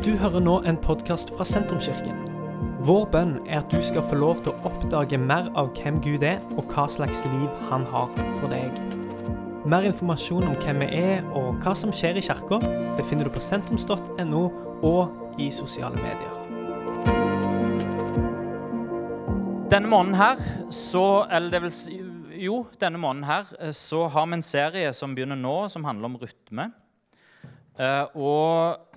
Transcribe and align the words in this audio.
Du 0.00 0.14
hører 0.16 0.40
nå 0.40 0.54
en 0.64 0.78
podkast 0.80 1.28
fra 1.36 1.44
Sentrumskirken. 1.44 2.22
Vår 2.88 3.02
bønn 3.12 3.34
er 3.44 3.58
at 3.58 3.68
du 3.68 3.82
skal 3.84 4.06
få 4.08 4.16
lov 4.16 4.38
til 4.40 4.54
å 4.54 4.70
oppdage 4.70 5.18
mer 5.20 5.50
av 5.60 5.74
hvem 5.76 5.98
Gud 6.00 6.24
er, 6.24 6.38
og 6.56 6.72
hva 6.72 6.86
slags 6.88 7.20
liv 7.26 7.58
han 7.68 7.84
har 7.92 8.08
for 8.38 8.48
deg. 8.48 8.80
Mer 9.68 9.84
informasjon 9.90 10.48
om 10.48 10.56
hvem 10.64 10.80
vi 10.80 10.88
er 11.02 11.28
og 11.36 11.60
hva 11.60 11.76
som 11.76 11.92
skjer 11.92 12.16
i 12.16 12.24
kirka, 12.24 12.62
befinner 12.96 13.28
du 13.28 13.34
på 13.36 13.44
sentrums.no 13.44 14.42
og 14.88 15.36
i 15.36 15.52
sosiale 15.52 16.00
medier. 16.00 16.34
Denne 19.68 19.84
måneden 19.84 20.16
her, 20.16 20.40
så 20.72 21.26
Eller 21.28 21.58
det 21.58 21.66
vil 21.68 21.76
si 21.76 22.00
Jo, 22.40 22.62
denne 22.80 22.96
måneden 22.96 23.28
her 23.28 23.72
så 23.76 24.06
har 24.08 24.24
vi 24.26 24.40
en 24.40 24.42
serie 24.42 24.96
som 24.96 25.12
begynner 25.12 25.36
nå, 25.36 25.68
som 25.68 25.84
handler 25.84 26.08
om 26.08 26.22
rytme. 26.24 26.72
Eh, 27.76 28.06
og 28.16 28.88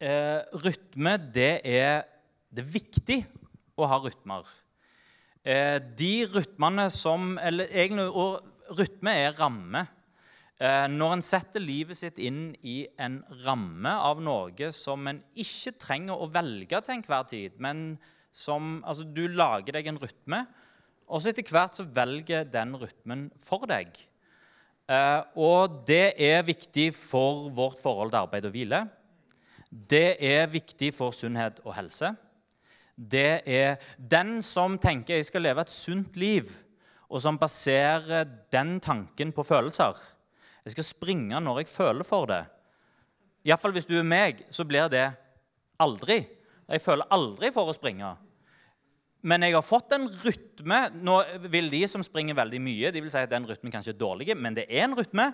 eh, 0.00 0.40
rytme, 0.64 1.16
det 1.32 1.60
er 1.64 2.04
Det 2.50 2.64
er 2.64 2.72
viktig 2.72 3.18
å 3.78 3.86
ha 3.86 4.00
rytmer. 4.02 4.42
Eh, 5.44 5.78
de 5.78 6.26
rytmene 6.26 6.88
som 6.90 7.38
Eller 7.38 7.70
egentlig 7.70 8.08
og 8.10 8.42
rytme 8.76 9.14
er 9.14 9.36
ramme. 9.38 9.86
Eh, 10.60 10.86
når 10.92 11.14
en 11.16 11.22
setter 11.24 11.62
livet 11.62 11.96
sitt 11.96 12.18
inn 12.20 12.50
i 12.60 12.82
en 13.00 13.22
ramme 13.46 13.88
av 13.88 14.20
noe 14.20 14.72
som 14.76 15.06
en 15.08 15.22
ikke 15.32 15.72
trenger 15.80 16.20
å 16.20 16.28
velge 16.28 16.82
til 16.84 16.98
enhver 16.98 17.24
tid, 17.30 17.56
men 17.58 17.98
som 18.30 18.84
Altså, 18.86 19.04
du 19.04 19.26
lager 19.26 19.72
deg 19.72 19.88
en 19.90 19.98
rytme, 19.98 20.44
og 21.08 21.22
så 21.22 21.32
etter 21.32 21.48
hvert 21.48 21.74
så 21.74 21.86
velger 21.88 22.44
den 22.46 22.76
rytmen 22.78 23.30
for 23.42 23.64
deg. 23.66 23.88
Eh, 24.90 25.22
og 25.40 25.80
det 25.88 26.14
er 26.20 26.46
viktig 26.46 26.90
for 26.94 27.48
vårt 27.54 27.80
forhold 27.80 28.12
til 28.12 28.20
arbeid 28.20 28.46
og 28.46 28.54
hvile. 28.54 28.84
Det 29.70 30.18
er 30.18 30.50
viktig 30.50 30.90
for 30.94 31.14
sunnhet 31.14 31.60
og 31.62 31.74
helse. 31.76 32.10
Det 32.94 33.42
er 33.46 33.78
den 33.96 34.40
som 34.44 34.76
tenker 34.82 35.16
jeg 35.16 35.28
skal 35.30 35.46
leve 35.46 35.62
et 35.62 35.72
sunt 35.72 36.18
liv, 36.20 36.50
og 37.10 37.22
som 37.22 37.38
baserer 37.38 38.26
den 38.52 38.78
tanken 38.82 39.32
på 39.32 39.44
følelser. 39.46 39.94
Jeg 40.66 40.74
skal 40.74 40.86
springe 40.86 41.40
når 41.40 41.62
jeg 41.62 41.70
føler 41.70 42.06
for 42.06 42.26
det. 42.30 42.42
Iallfall 43.46 43.72
hvis 43.72 43.88
du 43.88 43.96
er 43.96 44.06
meg, 44.06 44.42
så 44.52 44.66
blir 44.68 44.90
det 44.92 45.06
aldri. 45.80 46.20
Jeg 46.70 46.82
føler 46.84 47.08
aldri 47.14 47.50
for 47.54 47.70
å 47.70 47.74
springe. 47.74 48.10
Men 49.22 49.44
jeg 49.44 49.56
har 49.56 49.64
fått 49.64 49.94
en 49.96 50.06
rytme. 50.08 50.80
Nå 51.00 51.16
vil 51.52 51.70
De 51.72 51.82
som 51.88 52.04
springer 52.04 52.36
veldig 52.36 52.60
mye, 52.62 52.92
de 52.92 53.02
vil 53.02 53.12
si 53.12 53.20
at 53.20 53.32
den 53.32 53.48
rytmen 53.48 53.72
kanskje 53.72 53.94
er 53.94 54.00
dårlig, 54.00 54.34
men 54.36 54.56
det 54.56 54.66
er 54.68 54.86
en 54.86 54.96
rytme. 54.98 55.30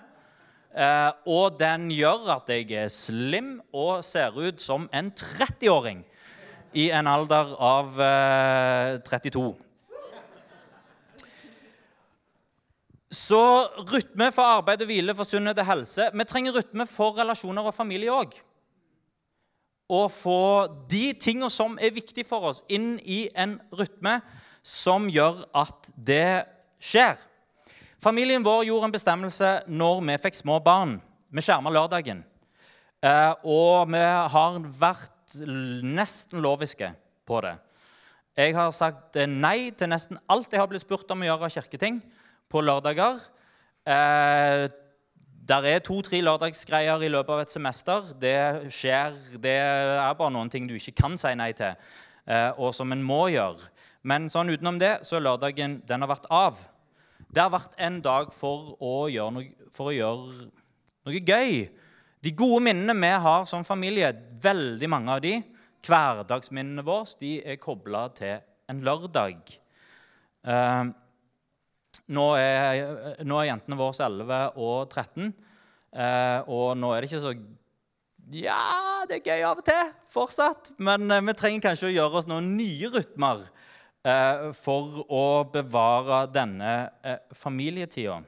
Eh, 0.75 1.11
og 1.31 1.55
den 1.59 1.87
gjør 1.93 2.27
at 2.35 2.49
jeg 2.51 2.71
er 2.75 2.89
slim 2.91 3.57
og 3.73 4.03
ser 4.05 4.35
ut 4.35 4.59
som 4.61 4.89
en 4.93 5.13
30-åring 5.15 6.03
i 6.77 6.89
en 6.93 7.07
alder 7.07 7.53
av 7.63 8.01
eh, 8.03 8.97
32. 9.07 9.47
Så 13.17 13.39
rytme 13.87 14.27
for 14.35 14.57
arbeid 14.59 14.83
og 14.83 14.89
hvile, 14.91 15.15
for 15.15 15.27
sunnhet 15.27 15.57
og 15.63 15.69
helse. 15.69 16.09
Vi 16.11 16.27
trenger 16.27 16.57
rytme 16.59 16.85
for 16.89 17.15
relasjoner 17.17 17.69
og 17.69 17.75
familie 17.75 18.11
òg. 18.13 18.35
Å 19.87 20.01
få 20.11 20.41
de 20.91 21.13
tingene 21.15 21.49
som 21.53 21.77
er 21.79 21.95
viktige 21.95 22.27
for 22.27 22.49
oss, 22.49 22.59
inn 22.67 22.97
i 23.07 23.29
en 23.31 23.55
rytme 23.71 24.19
som 24.67 25.07
gjør 25.07 25.45
at 25.55 25.87
det 25.95 26.43
skjer. 26.83 27.15
Familien 27.97 28.43
vår 28.45 28.67
gjorde 28.67 28.91
en 28.91 28.93
bestemmelse 28.93 29.51
når 29.73 30.01
vi 30.05 30.17
fikk 30.21 30.35
små 30.37 30.59
barn. 30.61 30.99
Vi 31.33 31.41
skjerma 31.41 31.71
lørdagen. 31.73 32.19
Eh, 33.01 33.33
og 33.41 33.89
vi 33.89 34.01
har 34.33 34.59
vært 34.79 35.39
nesten 35.81 36.43
loviske 36.45 36.91
på 37.25 37.41
det. 37.41 37.55
Jeg 38.37 38.53
har 38.53 38.69
sagt 38.77 39.17
nei 39.25 39.71
til 39.73 39.89
nesten 39.89 40.21
alt 40.29 40.53
jeg 40.53 40.61
har 40.61 40.69
blitt 40.69 40.85
spurt 40.85 41.09
om 41.09 41.25
å 41.25 41.29
gjøre 41.29 41.49
av 41.49 41.55
kirketing 41.57 41.97
på 42.53 42.61
lørdager. 42.61 43.17
Eh, 43.81 44.67
der 45.47 45.65
er 45.65 45.81
to-tre 45.81 46.21
lørdagsgreier 46.21 47.01
i 47.01 47.09
løpet 47.09 47.33
av 47.33 47.41
et 47.47 47.57
semester. 47.57 48.13
Det 48.21 48.69
skjer, 48.77 49.17
det 49.41 49.57
er 49.57 50.17
bare 50.21 50.35
noen 50.37 50.53
ting 50.53 50.69
du 50.69 50.77
ikke 50.77 50.99
kan 51.01 51.17
si 51.17 51.33
nei 51.39 51.49
til, 51.57 51.73
eh, 52.29 52.51
og 52.61 52.75
som 52.77 52.93
en 52.93 53.01
må 53.01 53.25
gjøre. 53.33 53.71
Men 54.05 54.29
sånn 54.29 54.53
utenom 54.53 54.77
det 54.77 54.99
så 55.07 55.17
lørdagen 55.17 55.81
den 55.87 56.05
har 56.05 56.13
vært 56.13 56.29
av. 56.29 56.61
Det 57.27 57.43
har 57.43 57.51
vært 57.51 57.75
en 57.83 57.99
dag 58.03 58.31
for 58.33 58.75
å 58.83 58.93
gjøre 59.11 59.35
noe, 59.35 59.67
å 59.67 59.93
gjøre 59.93 60.47
noe 61.07 61.21
gøy. 61.21 61.67
De 62.23 62.33
gode 62.35 62.63
minnene 62.65 62.95
vi 62.97 63.11
har 63.27 63.45
som 63.49 63.65
familie, 63.67 64.13
veldig 64.41 64.89
mange 64.91 65.17
av 65.17 65.23
de, 65.23 65.35
hverdagsminnene 65.87 66.85
våre, 66.85 67.13
de 67.19 67.37
er 67.45 67.59
kobla 67.61 68.07
til 68.17 68.39
en 68.71 68.81
lørdag. 68.83 69.53
Eh, 70.47 70.89
nå, 72.15 72.25
er, 72.39 73.21
nå 73.27 73.39
er, 73.41 73.49
jentene 73.51 73.79
våre 73.79 74.07
11 74.07 74.41
og 74.63 74.89
13, 74.89 75.29
eh, 75.93 76.49
og 76.51 76.73
nå 76.79 76.91
er 76.93 77.03
det 77.03 77.11
ikke 77.11 77.23
så 77.23 77.35
Ja, 78.33 79.05
det 79.07 79.21
er 79.21 79.29
gøy 79.31 79.45
av 79.47 79.61
og 79.61 79.67
til 79.67 79.93
fortsatt, 80.11 80.73
men 80.83 81.07
uh, 81.07 81.21
vi 81.23 81.35
trenger 81.37 81.69
kanskje 81.69 81.87
å 81.87 81.93
gjøre 81.93 82.19
oss 82.19 82.27
noen 82.27 82.49
nye 82.57 82.89
rytmer 82.91 83.45
for 84.55 85.01
å 85.11 85.25
bevare 85.51 86.23
denne 86.31 86.73
familietida. 87.35 88.21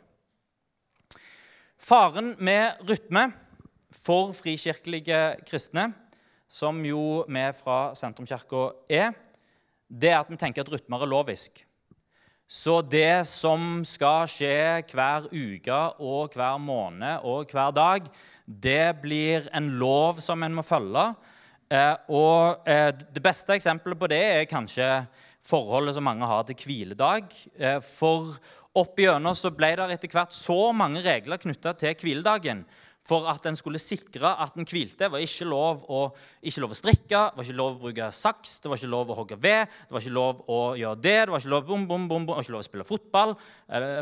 Faren 1.80 2.34
med 2.44 2.82
rytme 2.90 3.30
for 3.96 4.34
frikirkelige 4.36 5.40
kristne, 5.48 5.90
som 6.50 6.82
jo 6.86 7.24
vi 7.30 7.46
fra 7.56 7.80
Sentrumskirka 7.96 8.66
er, 8.92 9.14
det 9.90 10.12
er 10.12 10.20
at 10.20 10.30
vi 10.30 10.38
tenker 10.38 10.66
at 10.66 10.72
rytmer 10.74 11.06
er 11.06 11.10
lovisk. 11.10 11.64
Så 12.50 12.80
det 12.82 13.28
som 13.30 13.84
skal 13.86 14.26
skje 14.30 14.82
hver 14.90 15.28
uke 15.30 15.80
og 16.02 16.34
hver 16.34 16.58
måned 16.58 17.26
og 17.30 17.52
hver 17.54 17.74
dag, 17.78 18.08
det 18.46 18.98
blir 19.04 19.46
en 19.54 19.70
lov 19.78 20.18
som 20.26 20.42
en 20.44 20.56
må 20.58 20.66
følge. 20.66 21.04
Og 22.10 22.66
Det 22.66 23.22
beste 23.22 23.54
eksempelet 23.54 24.00
på 24.00 24.10
det 24.10 24.24
er 24.24 24.50
kanskje 24.50 24.90
forholdet 25.46 25.96
som 25.98 26.06
mange 26.08 26.28
har 26.28 26.46
til 26.48 26.60
hviledag. 26.66 27.32
For 27.86 28.36
opp 28.80 29.00
igjennom 29.02 29.38
så 29.38 29.52
ble 29.56 29.72
det 29.80 29.88
etter 29.96 30.14
hvert 30.14 30.36
så 30.36 30.70
mange 30.76 31.02
regler 31.06 31.42
knytta 31.42 31.74
til 31.80 31.98
hviledagen 32.04 32.66
for 33.10 33.26
at 33.32 33.46
en 33.50 33.58
skulle 33.58 33.80
sikre 33.82 34.32
at 34.44 34.58
en 34.60 34.68
hvilte. 34.68 35.00
Det 35.00 35.10
var 35.12 35.24
ikke 35.24 35.48
lov, 35.50 35.84
å, 35.90 36.02
ikke 36.46 36.64
lov 36.64 36.76
å 36.76 36.78
strikke, 36.78 37.22
det 37.32 37.40
var 37.40 37.48
ikke 37.48 37.58
lov 37.58 37.72
å 37.72 37.82
bruke 37.86 38.10
saks, 38.16 38.60
det 38.62 38.72
var 38.72 38.82
ikke 38.82 38.92
lov 38.92 39.10
å 39.14 39.18
hogge 39.22 39.40
ved, 39.42 39.72
det 39.88 39.96
var 39.96 40.04
ikke 40.04 40.18
lov 40.18 40.44
å 40.52 40.60
gjøre 40.80 41.02
det, 41.02 41.18
det 41.24 41.34
var 41.34 41.44
ikke 41.44 41.54
lov, 41.56 41.68
bom, 41.70 41.86
bom, 41.90 42.08
bom, 42.12 42.28
det 42.28 42.38
ikke 42.44 42.56
lov 42.58 42.64
å 42.64 42.68
spille 42.68 42.88
fotball. 42.88 43.36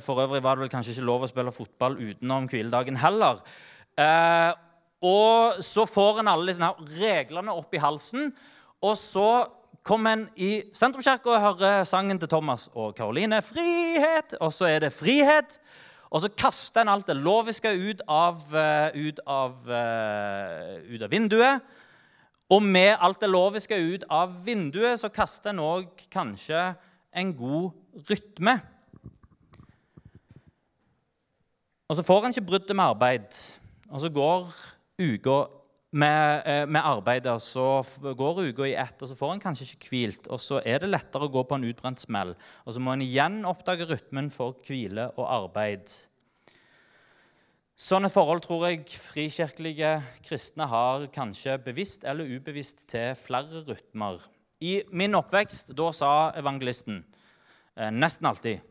For 0.05 0.23
øvrig 0.25 0.43
var 0.43 0.57
det 0.57 0.65
vel 0.65 0.73
kanskje 0.73 0.95
ikke 0.97 1.07
lov 1.07 1.25
å 1.25 1.31
spille 1.31 1.55
fotball 1.55 1.99
utenom 2.01 2.49
hviledagen 2.51 2.99
heller. 2.99 3.43
Eh, 3.97 4.51
og 5.07 5.61
så 5.65 5.85
får 5.89 6.23
en 6.23 6.31
alle 6.33 6.51
disse 6.51 6.73
reglene 6.97 7.53
opp 7.53 7.73
i 7.77 7.81
halsen, 7.81 8.31
og 8.83 8.97
så 8.99 9.29
kommer 9.87 10.17
en 10.17 10.25
i 10.35 10.51
sentrumskirka 10.75 11.31
og 11.31 11.43
hører 11.43 11.85
sangen 11.87 12.19
til 12.19 12.29
Thomas 12.29 12.67
og 12.73 12.95
Karoline 12.95 13.39
'Frihet', 13.41 14.35
og 14.41 14.53
så 14.53 14.65
er 14.65 14.79
det 14.79 14.93
'frihet'. 14.93 15.59
Og 16.09 16.21
så 16.21 16.29
kaster 16.29 16.81
en 16.81 16.89
alt 16.89 17.07
det 17.07 17.15
loviske 17.15 17.67
ut 17.89 18.01
av, 18.07 18.35
uh, 18.53 19.07
ut, 19.07 19.19
av, 19.27 19.51
uh, 19.67 20.93
ut 20.93 21.01
av, 21.01 21.11
vinduet. 21.11 21.61
Og 22.49 22.63
med 22.63 22.95
alt 22.99 23.21
det 23.21 23.29
loviske 23.29 23.75
ut 23.75 24.03
av 24.09 24.31
vinduet 24.45 24.99
så 24.99 25.09
kaster 25.09 25.49
en 25.49 25.59
òg 25.59 26.07
kanskje 26.11 26.75
en 27.11 27.33
god 27.35 27.71
rytme. 28.09 28.61
Og 31.89 31.95
så 31.95 32.03
får 32.03 32.25
en 32.25 32.31
ikke 32.31 32.47
bruddet 32.47 32.75
med 32.75 32.85
arbeid. 32.85 33.35
Og 33.89 33.99
så 34.01 34.09
går 34.09 34.47
uka 34.99 35.43
med, 35.97 36.43
eh, 36.45 36.65
med 36.69 36.85
arbeidet, 36.85 37.35
så 37.41 37.81
går 38.17 38.43
uka 38.51 38.67
i 38.67 38.75
ett, 38.77 39.01
og 39.01 39.09
så 39.09 39.17
får 39.17 39.33
en 39.33 39.41
kanskje 39.41 39.71
ikke 39.71 39.89
hvilt. 39.91 40.27
Og 40.29 40.39
så 40.41 40.61
er 40.65 40.83
det 40.83 40.91
lettere 40.91 41.25
å 41.25 41.31
gå 41.31 41.43
på 41.47 41.57
en 41.57 41.65
utbrent 41.65 42.01
smell. 42.01 42.35
Og 42.65 42.73
så 42.75 42.83
må 42.83 42.93
en 42.93 43.05
igjen 43.05 43.41
oppdage 43.49 43.87
rytmen 43.89 44.29
for 44.33 44.59
hvile 44.67 45.09
og 45.17 45.25
arbeid. 45.25 45.89
Sånne 47.77 48.09
forhold 48.09 48.41
tror 48.41 48.67
jeg 48.67 48.87
frikirkelige 48.89 49.91
kristne 50.25 50.65
har 50.65 51.05
kanskje 51.13 51.59
bevisst 51.61 52.07
eller 52.09 52.25
ubevisst 52.25 52.87
til 52.89 53.13
flere 53.13 53.61
rytmer. 53.67 54.17
I 54.65 54.81
min 54.89 55.13
oppvekst 55.13 55.75
da 55.77 55.91
sa 55.93 56.31
evangelisten 56.39 57.03
eh, 57.77 57.91
nesten 57.93 58.25
alltid 58.25 58.63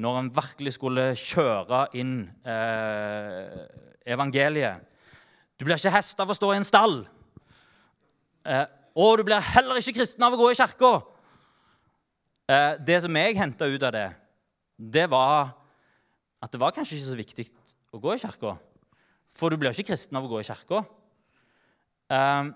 når 0.00 0.18
en 0.20 0.30
virkelig 0.32 0.72
skulle 0.76 1.04
kjøre 1.20 1.82
inn 2.00 2.14
eh, 2.48 3.60
evangeliet 4.08 4.95
du 5.56 5.64
blir 5.64 5.78
ikke 5.78 5.94
hest 5.94 6.20
av 6.20 6.30
å 6.30 6.36
stå 6.36 6.52
i 6.52 6.58
en 6.60 6.66
stall. 6.66 6.98
Eh, 8.46 8.66
og 8.96 9.20
du 9.20 9.26
blir 9.28 9.52
heller 9.54 9.80
ikke 9.80 9.98
kristen 9.98 10.24
av 10.24 10.36
å 10.36 10.40
gå 10.40 10.50
i 10.52 10.58
kirka. 10.58 10.92
Eh, 12.48 12.72
det 12.86 13.00
som 13.04 13.16
jeg 13.16 13.38
henta 13.38 13.68
ut 13.68 13.86
av 13.88 13.94
det, 13.96 14.08
det 14.76 15.06
var 15.10 15.54
at 16.44 16.52
det 16.52 16.60
var 16.60 16.74
kanskje 16.76 16.98
ikke 16.98 17.08
så 17.08 17.18
viktig 17.18 17.48
å 17.96 18.00
gå 18.02 18.14
i 18.14 18.20
kirka. 18.22 18.54
For 19.32 19.50
du 19.50 19.58
blir 19.60 19.72
ikke 19.72 19.90
kristen 19.92 20.16
av 20.16 20.28
å 20.28 20.30
gå 20.30 20.40
i 20.40 20.46
kirka. 20.46 20.84
Eh, 22.12 22.52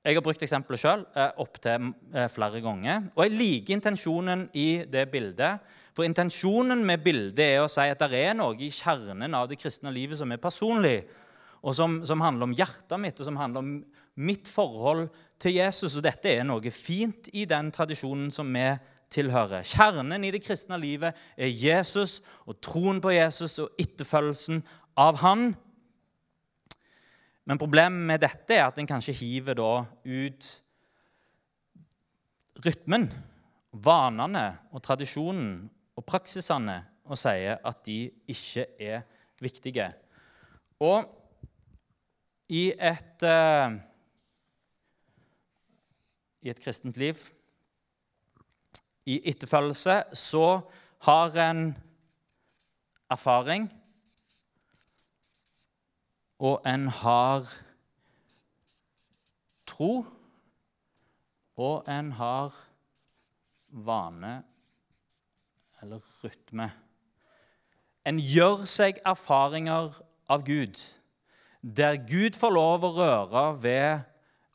Jeg 0.00 0.16
har 0.16 0.24
brukt 0.24 0.40
eksempelet 0.40 0.80
sjøl 0.80 1.02
eh, 1.12 1.32
opptil 1.42 1.90
eh, 2.16 2.28
flere 2.32 2.62
ganger. 2.64 3.10
Og 3.12 3.26
jeg 3.26 3.34
liker 3.36 3.74
intensjonen 3.76 4.46
i 4.56 4.86
det 4.88 5.02
bildet. 5.12 5.60
For 5.92 6.08
intensjonen 6.08 6.80
med 6.88 7.02
bildet 7.04 7.42
er 7.44 7.60
å 7.60 7.68
si 7.68 7.84
at 7.84 8.00
det 8.08 8.16
er 8.16 8.32
noe 8.38 8.56
i 8.56 8.70
kjernen 8.72 9.36
av 9.36 9.50
det 9.50 9.58
kristne 9.60 9.92
livet 9.92 10.16
som 10.16 10.32
er 10.32 10.40
personlig, 10.40 11.02
og 11.60 11.76
som, 11.76 11.98
som 12.08 12.22
handler 12.24 12.48
om 12.48 12.54
hjertet 12.56 13.00
mitt, 13.00 13.18
og 13.20 13.26
som 13.28 13.38
handler 13.40 13.64
om 13.64 13.72
mitt 14.20 14.48
forhold 14.48 15.08
til 15.40 15.58
Jesus. 15.58 15.96
Og 15.98 16.04
dette 16.04 16.32
er 16.32 16.46
noe 16.48 16.72
fint 16.72 17.28
i 17.36 17.46
den 17.48 17.70
tradisjonen 17.74 18.30
som 18.34 18.48
vi 18.54 18.66
tilhører. 19.10 19.66
Kjernen 19.66 20.24
i 20.24 20.32
det 20.32 20.42
kristne 20.44 20.78
livet 20.80 21.18
er 21.36 21.50
Jesus 21.50 22.20
og 22.46 22.60
troen 22.62 23.00
på 23.02 23.12
Jesus 23.16 23.58
og 23.62 23.74
etterfølgelsen 23.80 24.62
av 25.00 25.20
han. 25.24 25.50
Men 27.44 27.60
problemet 27.60 28.06
med 28.06 28.22
dette 28.22 28.56
er 28.56 28.68
at 28.68 28.78
en 28.78 28.88
kanskje 28.88 29.16
hiver 29.20 29.58
da 29.58 29.72
ut 30.06 30.50
rytmen, 32.60 33.08
vanene 33.70 34.44
og 34.74 34.82
tradisjonen 34.84 35.64
og 35.96 36.06
praksisene 36.06 36.76
og 37.10 37.18
sier 37.18 37.58
at 37.66 37.80
de 37.86 38.04
ikke 38.30 38.66
er 38.78 39.02
viktige. 39.42 39.88
Og 40.80 41.08
i 42.50 42.70
et, 42.74 43.22
uh, 43.22 43.76
i 46.42 46.50
et 46.50 46.60
kristent 46.60 46.98
liv, 46.98 47.14
i 49.06 49.20
etterfølgelse, 49.30 50.02
så 50.12 50.60
har 51.06 51.38
en 51.50 51.70
erfaring 53.10 53.70
og 56.40 56.62
en 56.66 56.88
har 56.88 57.46
tro, 59.66 60.04
og 61.56 61.88
en 61.88 62.12
har 62.12 62.54
vane 63.70 64.36
eller 65.82 66.00
rytme. 66.24 66.70
En 68.08 68.20
gjør 68.20 68.64
seg 68.68 69.00
erfaringer 69.06 69.92
av 70.32 70.44
Gud, 70.46 70.80
der 71.62 71.98
Gud 72.08 72.38
får 72.38 72.54
lov 72.54 72.86
å 72.86 72.94
røre 72.96 73.44
ved 73.62 74.06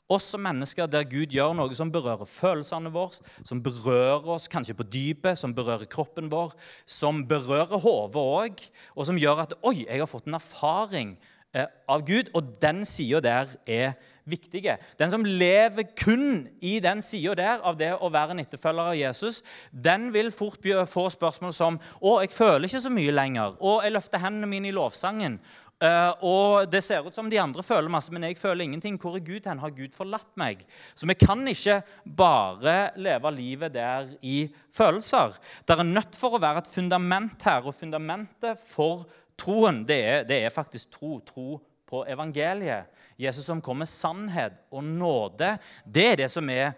oss 0.09 0.27
som 0.33 0.43
mennesker, 0.45 0.89
der 0.89 1.05
Gud 1.09 1.33
gjør 1.33 1.55
noe 1.57 1.77
som 1.77 1.91
berører 1.93 2.29
følelsene 2.29 2.91
våre, 2.93 3.21
som 3.41 3.61
berører 3.65 4.27
oss 4.35 4.49
kanskje 4.51 4.77
på 4.77 4.85
dypet, 4.85 5.39
som 5.39 5.53
berører 5.57 5.89
kroppen 5.89 6.29
vår, 6.29 6.53
som 6.85 7.23
berører 7.27 7.81
hodet 7.81 8.21
òg, 8.21 8.67
og 8.93 9.07
som 9.09 9.17
gjør 9.17 9.45
at 9.47 9.55
Oi, 9.65 9.79
jeg 9.85 10.01
har 10.01 10.09
fått 10.09 10.29
en 10.29 10.37
erfaring 10.37 11.15
Eh, 11.55 11.67
av 11.87 12.01
Gud, 12.03 12.33
og 12.35 12.57
den 12.59 12.81
sida 12.83 13.21
der 13.23 13.51
er 13.67 13.93
viktige. 14.27 14.73
Den 14.99 15.11
som 15.11 15.23
lever 15.23 15.85
kun 15.95 16.49
i 16.59 16.79
den 16.83 16.99
sida 17.05 17.35
der 17.39 17.61
av 17.63 17.77
det 17.79 17.93
å 17.95 18.09
være 18.11 18.35
en 18.35 18.41
etterfølger 18.43 18.89
av 18.91 18.97
Jesus, 18.99 19.39
den 19.71 20.09
vil 20.11 20.33
fort 20.35 20.59
få 20.91 21.05
spørsmål 21.09 21.53
som 21.53 21.79
'Å, 22.01 22.19
jeg 22.21 22.31
føler 22.31 22.67
ikke 22.67 22.81
så 22.81 22.89
mye 22.89 23.11
lenger.' 23.11 23.55
'Å, 23.61 23.83
jeg 23.83 23.91
løfter 23.91 24.19
hendene 24.19 24.47
mine 24.47 24.67
i 24.67 24.71
lovsangen.' 24.75 25.39
Uh, 25.83 26.13
og 26.23 26.71
Det 26.71 26.79
ser 26.79 27.03
ut 27.03 27.15
som 27.15 27.27
de 27.27 27.39
andre 27.41 27.63
føler 27.65 27.91
masse, 27.91 28.13
men 28.15 28.23
jeg 28.23 28.39
føler 28.39 28.63
ingenting. 28.63 28.95
Hvor 29.01 29.17
er 29.17 29.25
Gud 29.25 29.47
hen? 29.49 29.59
Har 29.59 29.75
Gud 29.75 29.91
forlatt 29.95 30.31
meg? 30.39 30.63
Så 30.95 31.07
vi 31.09 31.17
kan 31.19 31.43
ikke 31.51 31.81
bare 32.05 32.93
leve 32.95 33.31
livet 33.35 33.75
der 33.75 34.13
i 34.23 34.47
følelser. 34.71 35.35
Det 35.67 35.75
er 35.75 35.83
nødt 35.83 36.15
for 36.15 36.37
å 36.37 36.41
være 36.41 36.63
et 36.63 36.71
fundament 36.71 37.43
her, 37.43 37.67
og 37.67 37.75
fundamentet 37.75 38.61
for 38.63 39.03
Troen 39.35 39.81
det 39.83 39.97
er, 39.99 40.21
det 40.23 40.37
er, 40.45 40.53
faktisk 40.53 40.93
tro. 40.95 41.17
Tro 41.27 41.59
på 41.85 42.05
evangeliet. 42.07 42.87
Jesus 43.19 43.45
som 43.45 43.61
kommer 43.63 43.87
sannhet 43.87 44.55
og 44.71 44.83
nåde. 44.83 45.57
Det 45.83 46.05
er 46.11 46.21
det 46.23 46.29
som 46.31 46.47
er 46.49 46.71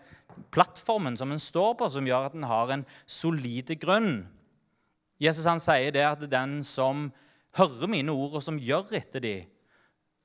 plattformen 0.54 1.16
som 1.18 1.32
en 1.32 1.42
står 1.42 1.76
på, 1.78 1.90
som 1.90 2.08
gjør 2.08 2.28
at 2.28 2.36
en 2.38 2.50
har 2.50 2.74
en 2.74 2.86
solide 3.06 3.78
grunn. 3.80 4.26
Jesus 5.22 5.48
han 5.50 5.62
sier 5.62 5.94
det 5.94 6.04
at 6.06 6.26
den 6.30 6.60
som 6.66 7.08
hører 7.58 7.90
mine 7.92 8.14
ord, 8.14 8.38
og 8.38 8.44
som 8.44 8.60
gjør 8.62 8.96
etter 9.00 9.24
de, 9.24 9.36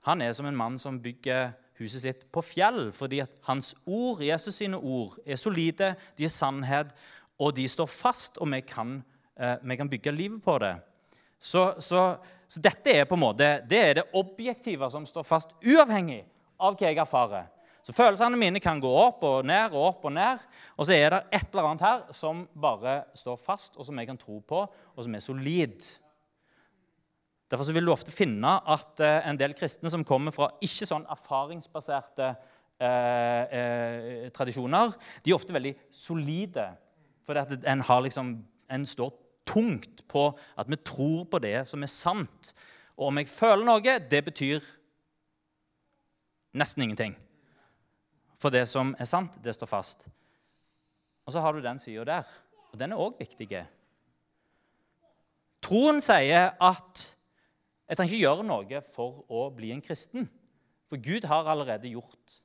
han 0.07 0.23
er 0.23 0.33
som 0.35 0.49
en 0.49 0.59
mann 0.59 0.79
som 0.83 0.99
bygger 1.03 1.53
huset 1.79 2.03
sitt 2.05 2.25
på 2.35 2.43
fjell, 2.45 2.91
fordi 2.95 3.23
at 3.23 3.37
hans 3.47 3.73
ord, 3.87 4.23
Jesus 4.25 4.59
sine 4.59 4.79
ord, 4.79 5.15
er 5.27 5.39
solide, 5.41 5.93
de 6.19 6.27
er 6.27 6.33
sannhet, 6.33 6.91
og 7.39 7.55
de 7.57 7.67
står 7.71 7.91
fast, 7.91 8.39
og 8.43 8.51
vi 8.53 8.61
kan, 8.67 9.01
eh, 9.39 9.57
vi 9.63 9.77
kan 9.77 9.91
bygge 9.91 10.13
livet 10.13 10.43
på 10.43 10.59
det. 10.59 10.75
Så, 11.39 11.75
så, 11.79 12.17
så, 12.47 12.61
dette 12.63 12.91
er 12.91 13.05
på 13.05 13.15
en 13.15 13.25
måte, 13.25 13.49
det 13.69 13.81
er 13.81 13.95
det 13.95 14.11
objektive 14.15 14.91
som 14.91 15.07
står 15.07 15.27
fast, 15.27 15.57
uavhengig 15.65 16.23
av 16.59 16.77
hva 16.77 16.91
jeg 16.91 17.01
erfarer. 17.03 17.49
Så 17.83 17.95
Følelsene 17.95 18.39
mine 18.39 18.61
kan 18.63 18.79
gå 18.79 18.91
opp 18.95 19.25
og 19.27 19.47
ned 19.47 19.75
og 19.75 19.89
opp 19.89 20.05
og 20.07 20.13
ned. 20.15 20.43
Og 20.79 20.87
så 20.87 20.95
er 20.95 21.09
det 21.11 21.19
et 21.35 21.49
eller 21.51 21.67
annet 21.67 21.83
her 21.83 22.05
som 22.15 22.45
bare 22.55 23.01
står 23.19 23.41
fast, 23.43 23.75
og 23.75 23.89
som 23.89 23.99
jeg 23.99 24.07
kan 24.07 24.21
tro 24.21 24.39
på, 24.39 24.61
og 24.71 25.03
som 25.03 25.17
er 25.19 25.25
solid. 25.25 25.89
Derfor 27.53 27.75
vil 27.77 27.85
du 27.85 27.93
ofte 27.93 28.15
finne 28.15 28.55
at 28.73 29.01
eh, 29.05 29.27
en 29.29 29.37
del 29.37 29.53
kristne 29.53 29.91
som 29.93 30.07
kommer 30.09 30.33
fra 30.33 30.49
ikke 30.65 30.87
sånn 30.89 31.05
erfaringsbaserte 31.13 32.31
eh, 32.81 33.43
eh, 33.59 34.31
tradisjoner, 34.33 34.95
de 35.21 35.35
er 35.35 35.37
ofte 35.37 35.53
veldig 35.53 35.75
solide. 35.93 36.71
For 37.29 37.37
en, 37.37 37.85
liksom, 38.07 38.33
en 38.73 38.89
står 38.89 39.13
tungt 39.45 40.01
på 40.09 40.31
at 40.33 40.71
vi 40.73 40.81
tror 40.81 41.29
på 41.29 41.43
det 41.45 41.59
som 41.69 41.85
er 41.85 41.93
sant. 41.93 42.55
Og 42.97 43.11
om 43.11 43.21
jeg 43.21 43.29
føler 43.29 43.69
noe, 43.69 43.99
det 44.01 44.25
betyr 44.25 44.65
nesten 46.57 46.89
ingenting. 46.89 47.21
For 48.41 48.49
det 48.49 48.65
som 48.71 48.97
er 48.97 49.13
sant, 49.13 49.37
det 49.45 49.53
står 49.55 49.71
fast. 49.71 50.09
Og 51.29 51.37
så 51.37 51.45
har 51.45 51.53
du 51.53 51.61
den 51.61 51.79
sida 51.79 52.09
der. 52.09 52.37
Og 52.73 52.81
den 52.81 52.97
er 52.97 53.01
òg 53.05 53.21
viktig. 53.21 53.61
Troen 55.63 56.01
sier 56.03 56.55
at 56.57 57.11
jeg 57.93 57.99
trenger 57.99 58.15
ikke 58.15 58.25
gjøre 58.25 58.45
noe 58.49 58.79
for 58.89 59.19
å 59.29 59.43
bli 59.53 59.69
en 59.75 59.83
kristen. 59.85 60.25
For 60.89 60.97
Gud 60.97 61.27
har 61.29 61.51
allerede 61.53 61.91
gjort 61.93 62.39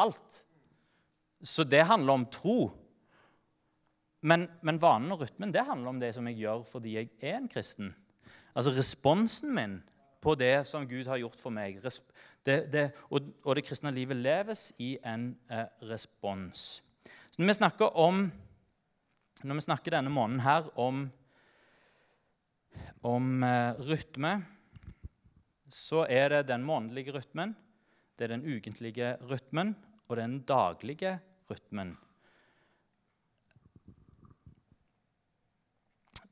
alt. 0.00 0.38
Så 1.44 1.66
det 1.68 1.82
handler 1.84 2.16
om 2.16 2.24
tro. 2.32 2.70
Men, 4.24 4.46
men, 4.64 4.80
vanen 4.80 5.12
og 5.12 5.20
rytmen 5.20 5.52
det 5.52 5.66
handler 5.68 5.92
om 5.92 5.98
det 6.00 6.14
som 6.16 6.24
jeg 6.30 6.40
gjør 6.40 6.62
fordi 6.64 6.94
jeg 6.94 7.10
er 7.20 7.36
en 7.36 7.50
kristen. 7.52 7.90
Altså 8.56 8.72
responsen 8.72 9.52
min 9.52 9.74
på 10.24 10.32
det 10.40 10.62
som 10.64 10.88
Gud 10.88 11.04
har 11.10 11.20
gjort 11.20 11.36
for 11.36 11.52
meg. 11.52 11.82
Det, 12.40 12.56
det, 12.72 12.86
og, 13.10 13.28
og, 13.44 13.58
det 13.58 13.66
kristne 13.66 13.92
livet 13.92 14.16
leves 14.16 14.70
i 14.80 14.94
en 15.04 15.34
eh, 15.52 15.68
respons. 15.84 16.80
Så 17.28 17.42
når 17.42 17.50
vi 17.52 17.58
snakker 17.60 17.92
om 18.00 18.24
når 19.44 19.58
vi 19.58 19.66
snakker 19.66 19.92
denne 19.98 20.12
måneden 20.12 20.40
her 20.40 20.70
om, 20.80 21.04
om 23.04 23.42
eh, 23.44 23.80
rytme, 23.84 24.38
så 25.74 26.04
er 26.06 26.30
det 26.30 26.46
den 26.52 26.62
månedlige 26.66 27.14
rytmen, 27.16 27.56
det 28.14 28.28
er 28.28 28.36
den 28.36 28.46
ukentlige 28.46 29.16
rytmen 29.26 29.74
og 30.06 30.18
den 30.20 30.38
daglige 30.46 31.16
rytmen. 31.50 31.96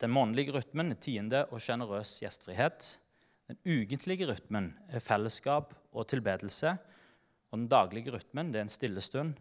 Den 0.02 0.10
månedlige 0.10 0.54
rytmen 0.54 0.90
er 0.90 0.98
tiende 0.98 1.44
og 1.50 1.62
sjenerøs 1.62 2.16
gjestfrihet. 2.22 2.86
Den 3.50 3.58
ukentlige 3.66 4.26
rytmen 4.30 4.72
er 4.90 5.02
fellesskap 5.02 5.74
og 5.92 6.08
tilbedelse. 6.10 6.76
Og 7.50 7.58
den 7.60 7.68
daglige 7.70 8.14
rytmen 8.14 8.54
er 8.54 8.64
en 8.64 8.72
stillestund 8.72 9.36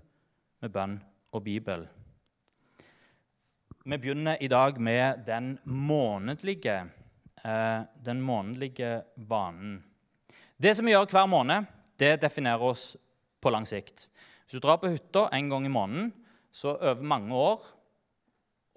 med 0.61 0.73
bønn 0.73 0.99
og 1.33 1.45
Bibel. 1.45 1.87
Vi 3.85 3.97
begynner 3.97 4.37
i 4.37 4.49
dag 4.51 4.77
med 4.77 5.23
den 5.25 5.55
månedlige, 5.65 6.75
eh, 7.45 7.81
den 8.05 8.21
månedlige 8.21 9.01
vanen. 9.15 9.90
Det 10.61 10.75
som 10.77 10.85
vi 10.85 10.91
gjør 10.93 11.07
hver 11.09 11.25
måned, 11.25 11.65
det 11.97 12.19
definerer 12.21 12.61
oss 12.61 12.91
på 13.41 13.49
lang 13.49 13.63
sikt. 13.65 14.03
Hvis 14.43 14.59
du 14.59 14.61
drar 14.61 14.77
på 14.77 14.91
hytta 14.91 15.23
en 15.33 15.47
gang 15.49 15.63
i 15.65 15.71
måneden, 15.73 16.11
så 16.53 16.75
over 16.75 17.01
mange 17.01 17.33
år 17.33 17.63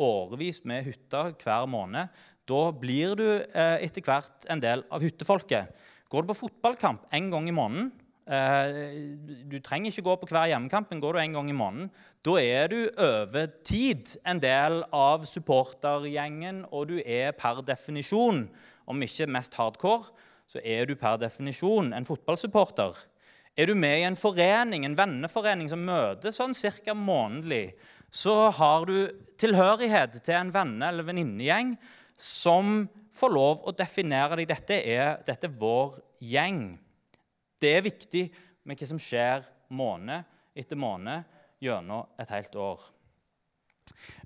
årevis 0.00 0.62
med 0.64 0.86
hytta 0.86 1.26
hver 1.42 1.68
måned, 1.68 2.08
da 2.48 2.62
blir 2.72 3.12
du 3.20 3.26
eh, 3.26 3.84
etter 3.84 4.04
hvert 4.06 4.48
en 4.48 4.64
del 4.64 4.86
av 4.88 5.04
hyttefolket. 5.04 5.76
Går 6.08 6.24
du 6.24 6.32
på 6.32 6.38
fotballkamp 6.46 7.04
en 7.12 7.30
gang 7.32 7.50
i 7.50 7.56
måneden 7.56 7.92
eh, 8.32 9.04
Du 9.44 9.60
trenger 9.60 9.92
ikke 9.92 10.08
gå 10.08 10.18
på 10.22 10.32
hver 10.32 10.48
hjemmekamp, 10.54 10.88
men 10.88 11.04
går 11.04 11.18
du 11.18 11.20
en 11.20 11.36
gang 11.36 11.52
i 11.52 11.58
måneden, 11.58 11.92
da 12.24 12.38
er 12.40 12.72
du 12.72 12.80
over 12.96 13.50
tid 13.60 14.16
en 14.24 14.40
del 14.40 14.80
av 14.88 15.28
supportergjengen, 15.28 16.64
og 16.72 16.94
du 16.94 17.00
er 17.04 17.36
per 17.36 17.60
definisjon, 17.66 18.46
om 18.88 19.04
ikke 19.04 19.28
mest 19.36 19.60
hardcore, 19.60 20.14
så 20.46 20.60
er 20.64 20.86
du 20.86 20.94
per 20.98 21.18
definisjon 21.22 21.92
en 21.96 22.06
fotballsupporter. 22.06 22.96
Er 23.56 23.70
du 23.70 23.74
med 23.78 24.00
i 24.00 24.06
en 24.08 24.18
forening, 24.18 24.84
en 24.84 24.96
venneforening 24.98 25.68
som 25.70 25.84
møtes 25.86 26.40
sånn 26.40 26.54
ca. 26.54 26.94
månedlig, 26.94 27.74
så 28.10 28.50
har 28.50 28.86
du 28.86 29.08
tilhørighet 29.38 30.22
til 30.22 30.34
en 30.34 30.52
venne- 30.52 30.88
eller 30.88 31.04
venninnegjeng 31.04 31.76
som 32.16 32.88
får 33.12 33.30
lov 33.30 33.62
å 33.66 33.74
definere 33.76 34.36
deg. 34.36 34.48
Dette 34.48 34.74
er, 34.74 35.22
dette 35.26 35.46
er 35.46 35.58
vår 35.58 35.98
gjeng. 36.20 36.78
Det 37.60 37.76
er 37.76 37.82
viktig 37.82 38.30
med 38.64 38.78
hva 38.78 38.86
som 38.86 38.98
skjer 38.98 39.44
måned 39.70 40.24
etter 40.54 40.76
måned 40.76 41.24
gjennom 41.62 42.06
et 42.18 42.30
helt 42.30 42.54
år. 42.54 42.80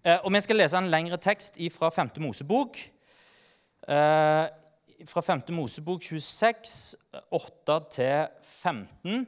Eh, 0.04 0.18
og 0.24 0.32
Vi 0.32 0.40
skal 0.40 0.56
lese 0.56 0.78
en 0.78 0.90
lengre 0.90 1.18
tekst 1.18 1.58
fra 1.74 1.90
5. 1.90 2.20
Mosebok. 2.20 2.78
Eh, 3.88 4.48
fra 5.06 5.22
5. 5.22 5.42
Mosebok 5.54 6.02
26, 6.02 6.96
8-15. 7.30 9.26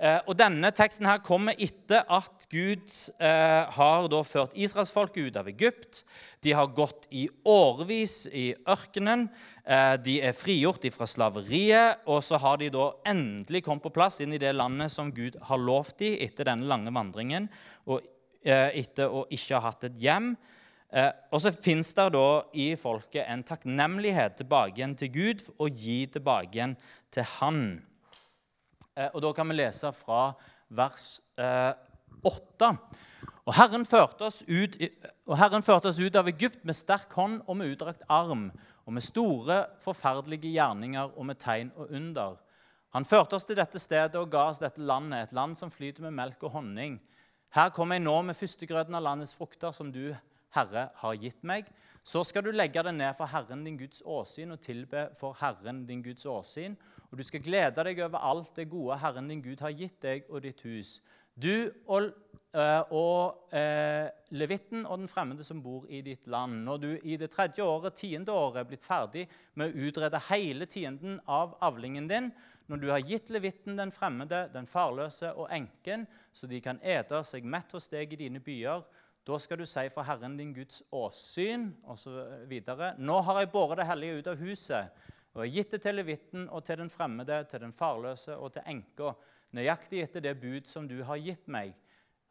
Eh, 0.00 0.16
og 0.24 0.36
Denne 0.40 0.70
teksten 0.72 1.04
her 1.04 1.20
kommer 1.20 1.58
etter 1.60 2.06
at 2.08 2.46
Gud 2.52 2.88
eh, 3.20 3.64
har 3.76 4.06
da 4.08 4.20
ført 4.24 4.54
israelsfolket 4.56 5.28
ut 5.28 5.36
av 5.36 5.50
Egypt. 5.50 6.04
De 6.40 6.54
har 6.56 6.72
gått 6.72 7.04
i 7.12 7.26
årevis 7.44 8.22
i 8.32 8.46
ørkenen. 8.64 9.26
Eh, 9.60 9.98
de 10.00 10.16
er 10.24 10.36
frigjort 10.36 10.86
fra 10.94 11.08
slaveriet, 11.10 12.06
og 12.08 12.24
så 12.24 12.40
har 12.40 12.62
de 12.62 12.70
da 12.72 12.86
endelig 13.12 13.66
kommet 13.66 13.84
på 13.84 13.92
plass 13.98 14.22
inn 14.24 14.32
i 14.32 14.40
det 14.40 14.54
landet 14.56 14.92
som 14.94 15.12
Gud 15.12 15.36
har 15.50 15.60
lovt 15.60 16.00
dem 16.00 16.16
etter 16.24 16.48
denne 16.48 16.70
lange 16.70 16.94
vandringen, 16.94 17.50
og 17.84 18.00
etter 18.40 19.12
å 19.12 19.26
ikke 19.28 19.58
ha 19.58 19.66
hatt 19.68 19.82
et 19.84 19.98
hjem. 20.00 20.30
Eh, 20.90 21.10
og 21.30 21.38
så 21.42 21.52
fins 21.54 21.92
det 21.94 22.08
da 22.16 22.26
i 22.58 22.72
folket 22.78 23.22
en 23.22 23.44
takknemlighet 23.46 24.40
tilbake 24.40 24.80
igjen 24.80 24.96
til 24.98 25.12
Gud 25.14 25.44
og 25.60 25.76
gi 25.78 26.00
tilbake 26.10 26.56
igjen 26.56 26.74
til 27.14 27.26
Han. 27.36 27.62
Eh, 28.96 29.08
og 29.14 29.22
Da 29.22 29.32
kan 29.32 29.48
vi 29.48 29.60
lese 29.60 29.92
fra 29.94 30.32
vers 30.68 31.20
8. 31.38 32.70
Eh, 32.70 32.74
og 33.46 33.54
Herren, 33.54 33.86
førte 33.86 34.26
oss 34.26 34.42
ut, 34.46 34.76
og 35.26 35.38
Herren 35.38 35.62
førte 35.62 35.88
oss 35.88 35.98
ut 35.98 36.16
av 36.16 36.28
Egypt 36.28 36.64
med 36.64 36.76
sterk 36.76 37.12
hånd 37.12 37.40
og 37.46 37.56
med 37.56 37.72
utdrakt 37.72 38.04
arm, 38.08 38.50
og 38.86 38.92
med 38.92 39.02
store, 39.02 39.64
forferdelige 39.82 40.52
gjerninger 40.52 41.16
og 41.16 41.26
med 41.26 41.38
tegn 41.38 41.70
og 41.76 41.90
under. 41.90 42.36
Han 42.94 43.06
førte 43.06 43.38
oss 43.38 43.46
til 43.46 43.58
dette 43.58 43.78
stedet 43.78 44.18
og 44.18 44.30
ga 44.30 44.48
oss 44.50 44.58
dette 44.58 44.82
landet, 44.82 45.30
et 45.30 45.32
land 45.32 45.56
som 45.56 45.70
flyter 45.70 46.02
med 46.02 46.16
melk 46.18 46.42
og 46.42 46.50
honning. 46.58 46.98
Her 47.54 47.70
kommer 47.74 47.98
jeg 47.98 48.04
nå 48.04 48.16
med 48.22 48.38
førstegrøten 48.38 48.94
av 48.94 49.02
landets 49.02 49.34
frukter, 49.34 49.72
som 49.74 49.90
du, 49.94 50.14
Herre, 50.54 50.88
har 51.02 51.18
gitt 51.20 51.44
meg. 51.46 51.68
Så 52.02 52.22
skal 52.24 52.44
du 52.46 52.50
legge 52.54 52.82
deg 52.82 52.96
ned 52.96 53.14
for 53.18 53.30
Herren 53.30 53.64
din 53.66 53.78
Guds 53.78 54.02
åsyn 54.02 54.54
og 54.54 54.62
tilbe 54.64 55.08
for 55.20 55.36
Herren 55.40 55.84
din 55.86 56.02
Guds 56.02 56.26
åsyn. 56.26 56.76
Og 57.10 57.18
du 57.18 57.24
skal 57.26 57.42
glede 57.44 57.84
deg 57.84 58.00
over 58.06 58.22
alt 58.30 58.54
det 58.56 58.70
gode 58.70 58.98
Herren 59.02 59.28
din 59.30 59.42
Gud 59.44 59.60
har 59.60 59.74
gitt 59.76 60.00
deg 60.02 60.30
og 60.30 60.42
ditt 60.46 60.62
hus. 60.66 60.98
Du 61.40 61.70
og, 61.86 62.10
øh, 62.54 62.92
og 62.92 63.54
øh, 63.54 64.08
levitten 64.30 64.86
og 64.86 64.98
den 64.98 65.08
fremmede 65.08 65.44
som 65.44 65.62
bor 65.62 65.86
i 65.88 66.00
ditt 66.00 66.26
land. 66.26 66.64
Når 66.64 66.76
du 66.76 66.88
i 67.02 67.16
det 67.16 67.30
tredje 67.30 67.62
året, 67.62 67.94
tiende 67.94 68.32
året, 68.32 68.60
er 68.60 68.68
blitt 68.68 68.84
ferdig 68.84 69.26
med 69.54 69.70
å 69.70 69.86
utrede 69.88 70.20
hele 70.28 70.66
tienden 70.66 71.20
av 71.26 71.56
avlingen 71.60 72.08
din, 72.10 72.32
når 72.70 72.76
du 72.76 72.90
har 72.90 73.02
gitt 73.02 73.30
levitten, 73.34 73.78
den 73.78 73.90
fremmede, 73.90 74.44
den 74.52 74.66
farløse 74.66 75.32
og 75.32 75.48
enken, 75.50 76.04
så 76.32 76.46
de 76.46 76.60
kan 76.62 76.78
ete 76.82 77.18
seg 77.26 77.42
mett 77.42 77.72
hos 77.74 77.88
deg 77.90 78.12
i 78.14 78.20
dine 78.20 78.42
byer, 78.42 78.84
da 79.26 79.38
skal 79.38 79.60
du 79.60 79.66
si 79.68 79.86
for 79.92 80.06
Herren 80.08 80.36
din 80.38 80.54
Guds 80.54 80.82
åsyn 80.92 81.68
osv.: 81.84 82.52
Nå 82.98 83.20
har 83.20 83.40
jeg 83.40 83.52
båret 83.52 83.78
det 83.78 83.86
hellige 83.86 84.18
ut 84.18 84.30
av 84.32 84.40
huset 84.40 85.08
og 85.34 85.44
har 85.44 85.52
gitt 85.54 85.70
det 85.70 85.82
til 85.84 85.94
levitten 85.94 86.48
og 86.50 86.64
til 86.66 86.80
den 86.80 86.90
fremmede, 86.90 87.44
til 87.44 87.62
den 87.62 87.72
farløse 87.72 88.34
og 88.36 88.52
til 88.54 88.66
enka, 88.66 89.12
nøyaktig 89.54 90.02
etter 90.02 90.24
det 90.24 90.34
bud 90.40 90.66
som 90.66 90.88
du 90.88 91.02
har 91.06 91.20
gitt 91.22 91.46
meg. 91.46 91.74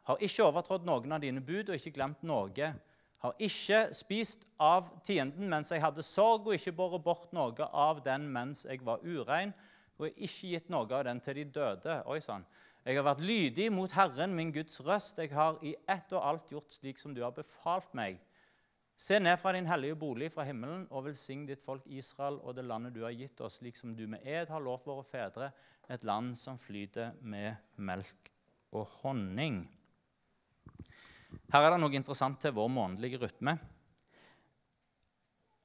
Har 0.03 0.19
ikke 0.23 0.47
overtrådt 0.49 0.87
noen 0.87 1.15
av 1.15 1.23
dine 1.23 1.41
bud 1.45 1.69
og 1.69 1.77
ikke 1.77 1.93
glemt 1.95 2.23
noe. 2.27 2.71
Har 3.19 3.35
ikke 3.39 3.81
spist 3.95 4.45
av 4.59 4.89
tienden 5.05 5.49
mens 5.51 5.71
jeg 5.71 5.83
hadde 5.83 6.03
sorg, 6.03 6.47
og 6.47 6.55
ikke 6.55 6.75
båret 6.75 7.03
bort 7.03 7.33
noe 7.35 7.67
av 7.71 8.03
den 8.03 8.27
mens 8.31 8.65
jeg 8.65 8.83
var 8.83 9.03
urein, 9.03 9.53
og 9.99 10.07
ikke 10.15 10.53
gitt 10.55 10.69
noe 10.71 10.87
av 10.87 11.05
den 11.07 11.19
til 11.23 11.39
de 11.39 11.45
døde. 11.59 12.01
Oi 12.07 12.19
sann. 12.23 12.47
Jeg 12.87 12.95
har 12.95 13.03
vært 13.03 13.23
lydig 13.27 13.67
mot 13.75 13.91
Herren, 13.91 14.31
min 14.35 14.53
Guds 14.55 14.79
røst. 14.87 15.17
Jeg 15.19 15.33
har 15.35 15.57
i 15.67 15.73
ett 15.83 16.13
og 16.15 16.23
alt 16.23 16.51
gjort 16.53 16.71
slik 16.71 17.01
som 17.01 17.11
du 17.13 17.19
har 17.25 17.33
befalt 17.35 17.91
meg. 17.97 18.21
Se 18.99 19.19
ned 19.19 19.35
fra 19.39 19.51
din 19.55 19.67
hellige 19.67 19.97
bolig 19.99 20.29
fra 20.31 20.45
himmelen 20.47 20.85
og 20.91 21.05
velsign 21.05 21.45
ditt 21.47 21.63
folk 21.63 21.83
Israel 21.87 22.39
og 22.39 22.55
det 22.55 22.65
landet 22.67 22.95
du 22.95 23.03
har 23.03 23.15
gitt 23.15 23.39
oss, 23.43 23.59
slik 23.59 23.75
som 23.79 23.93
du 23.95 24.05
med 24.11 24.23
ed 24.27 24.51
har 24.51 24.63
lovt 24.63 24.87
våre 24.87 25.03
fedre, 25.07 25.51
et 25.89 26.03
land 26.07 26.33
som 26.39 26.59
flyter 26.59 27.13
med 27.21 27.55
melk 27.75 28.31
og 28.75 28.87
honning. 29.03 29.61
Her 31.51 31.67
er 31.67 31.75
det 31.75 31.83
noe 31.83 31.99
interessant 31.99 32.39
til 32.41 32.55
vår 32.55 32.71
månedlige 32.71 33.19
rytme. 33.21 33.57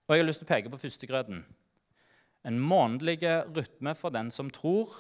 Og 0.05 0.15
Jeg 0.15 0.23
har 0.23 0.29
lyst 0.29 0.43
til 0.43 0.51
å 0.51 0.55
peke 0.55 0.71
på 0.71 0.83
førstegrøten. 0.83 1.43
En 2.45 2.61
månedlig 2.61 3.21
rytme 3.55 3.95
for 3.97 4.13
den 4.15 4.31
som 4.35 4.51
tror. 4.53 4.93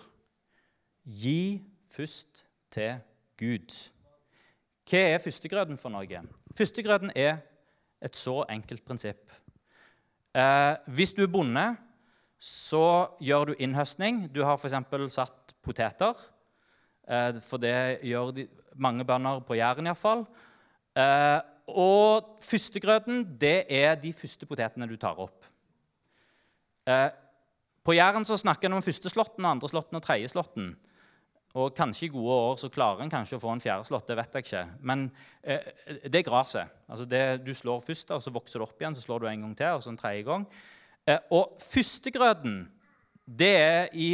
Gi 1.04 1.73
først 1.94 2.44
til 2.74 2.98
Gud. 3.38 3.74
Hva 4.84 5.00
er 5.14 5.22
førstegrøten 5.22 5.78
for 5.80 5.94
noe? 5.94 6.22
Førstegrøten 6.56 7.14
er 7.16 7.38
et 8.04 8.18
så 8.18 8.42
enkelt 8.52 8.84
prinsipp. 8.84 9.32
Eh, 10.34 10.74
hvis 10.92 11.14
du 11.14 11.22
er 11.24 11.32
bonde, 11.32 11.64
så 12.44 13.08
gjør 13.22 13.52
du 13.52 13.54
innhøstning. 13.62 14.26
Du 14.34 14.42
har 14.44 14.58
f.eks. 14.58 14.76
satt 15.14 15.54
poteter. 15.64 16.18
Eh, 17.08 17.40
for 17.44 17.62
det 17.62 18.04
gjør 18.04 18.34
de, 18.36 18.48
mange 18.76 19.06
bønder 19.08 19.40
på 19.46 19.56
Jæren 19.56 19.88
iallfall. 19.88 20.26
Eh, 20.98 21.40
og 21.70 22.34
førstegrøten 22.44 23.24
det 23.40 23.64
er 23.72 23.94
de 23.96 24.12
første 24.12 24.46
potetene 24.46 24.88
du 24.90 24.98
tar 25.00 25.20
opp. 25.22 25.46
Eh, 26.84 27.08
på 27.84 27.96
Jæren 27.96 28.24
så 28.24 28.36
snakker 28.40 28.68
en 28.68 28.78
om 28.78 28.84
førsteslåtten, 28.84 29.44
andreslåtten 29.48 29.96
og 29.96 30.04
tredje 30.04 30.28
slåtten. 30.32 30.74
Og 31.54 31.74
kanskje 31.74 32.08
i 32.08 32.10
gode 32.10 32.34
år 32.34 32.56
så 32.58 32.70
klarer 32.72 33.04
en 33.04 33.12
kanskje 33.12 33.38
å 33.38 33.42
få 33.42 33.52
en 33.54 33.62
fjerdeslått. 33.62 34.08
Det 34.08 34.16
vet 34.18 34.36
jeg 34.36 34.46
ikke. 34.46 34.62
Men 34.90 35.04
eh, 35.42 35.66
det 36.10 36.20
er 36.20 36.26
gresset. 36.26 36.72
Altså 36.90 37.06
du 37.38 37.52
slår 37.54 37.82
først, 37.84 38.10
og 38.10 38.22
så 38.24 38.32
vokser 38.34 38.58
det 38.58 38.66
opp 38.66 38.80
igjen. 38.82 38.96
Så 38.98 39.04
slår 39.04 39.22
du 39.22 39.28
en 39.30 39.44
gang 39.46 39.52
til, 39.60 39.76
og 39.76 39.84
så 39.84 39.92
en 39.92 40.00
tredje 40.00 40.24
gang. 40.26 40.46
Eh, 41.06 41.20
og 41.36 41.54
førstegrøten, 41.62 42.64
det 43.24 43.52
er 43.60 43.94
i, 43.94 44.08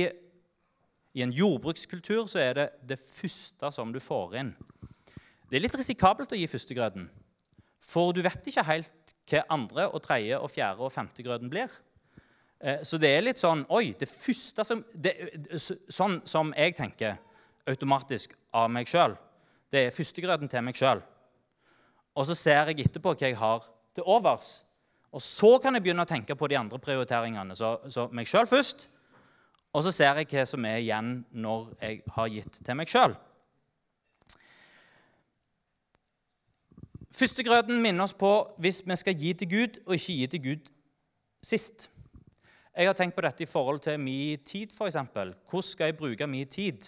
i 1.17 1.25
en 1.25 1.33
jordbrukskultur 1.33 2.29
så 2.31 2.43
er 2.45 2.59
det 2.59 2.67
det 2.93 3.01
første 3.01 3.73
som 3.73 3.95
du 3.95 4.03
får 4.05 4.37
inn. 4.43 4.53
Det 5.49 5.57
er 5.57 5.65
litt 5.65 5.81
risikabelt 5.81 6.37
å 6.37 6.39
gi 6.39 6.47
førstegrøten. 6.51 7.09
For 7.81 8.13
du 8.13 8.21
vet 8.23 8.53
ikke 8.53 8.67
helt 8.69 9.15
hva 9.31 9.47
andre 9.55 9.89
og 9.89 10.05
tredje 10.05 10.37
og 10.37 10.53
fjerde 10.53 10.85
og 10.85 10.93
femtegrøten 10.93 11.49
blir. 11.51 11.73
Eh, 12.61 12.85
så 12.85 13.01
det 13.01 13.15
er 13.17 13.25
litt 13.25 13.41
sånn 13.41 13.65
Oi, 13.73 13.95
det 13.97 14.11
første 14.13 14.67
som 14.69 14.85
det, 14.93 15.15
Sånn 15.57 16.21
som 16.29 16.53
jeg 16.53 16.77
tenker 16.77 17.17
automatisk 17.69 18.35
av 18.57 18.71
meg 18.73 18.89
sjøl. 18.89 19.17
Det 19.71 19.87
er 19.87 19.95
førstegrøten 19.95 20.51
til 20.51 20.65
meg 20.67 20.79
sjøl. 20.79 21.03
Og 22.17 22.27
så 22.27 22.35
ser 22.35 22.71
jeg 22.71 22.87
etterpå 22.87 23.15
hva 23.15 23.29
jeg 23.29 23.39
har 23.39 23.67
til 23.95 24.07
overs. 24.07 24.61
Og 25.11 25.23
så 25.23 25.57
kan 25.63 25.75
jeg 25.75 25.85
begynne 25.85 26.07
å 26.07 26.09
tenke 26.09 26.37
på 26.39 26.49
de 26.51 26.59
andre 26.59 26.79
prioriteringene. 26.83 27.57
Så, 27.59 27.77
så 27.91 28.09
meg 28.15 28.29
sjøl 28.31 28.49
først. 28.51 28.87
Og 29.75 29.85
så 29.87 29.93
ser 29.95 30.19
jeg 30.19 30.31
hva 30.33 30.47
som 30.49 30.67
er 30.67 30.81
igjen 30.83 31.21
når 31.31 31.71
jeg 31.81 32.03
har 32.17 32.33
gitt 32.33 32.63
til 32.67 32.79
meg 32.79 32.91
sjøl. 32.91 33.15
Førstegrøten 37.11 37.81
minner 37.83 38.07
oss 38.07 38.15
på 38.15 38.31
hvis 38.63 38.85
vi 38.87 38.97
skal 38.99 39.19
gi 39.19 39.33
til 39.35 39.51
Gud, 39.51 39.81
og 39.87 39.97
ikke 39.97 40.19
gi 40.19 40.27
til 40.31 40.43
Gud 40.45 40.71
sist. 41.43 41.89
Jeg 42.77 42.87
har 42.87 42.95
tenkt 42.95 43.17
på 43.17 43.25
dette 43.27 43.43
i 43.43 43.51
forhold 43.51 43.81
til 43.83 43.99
min 43.99 44.39
tid, 44.47 44.71
f.eks. 44.71 44.99
Hvordan 45.11 45.67
skal 45.67 45.91
jeg 45.91 45.97
bruke 45.99 46.27
min 46.31 46.47
tid? 46.47 46.87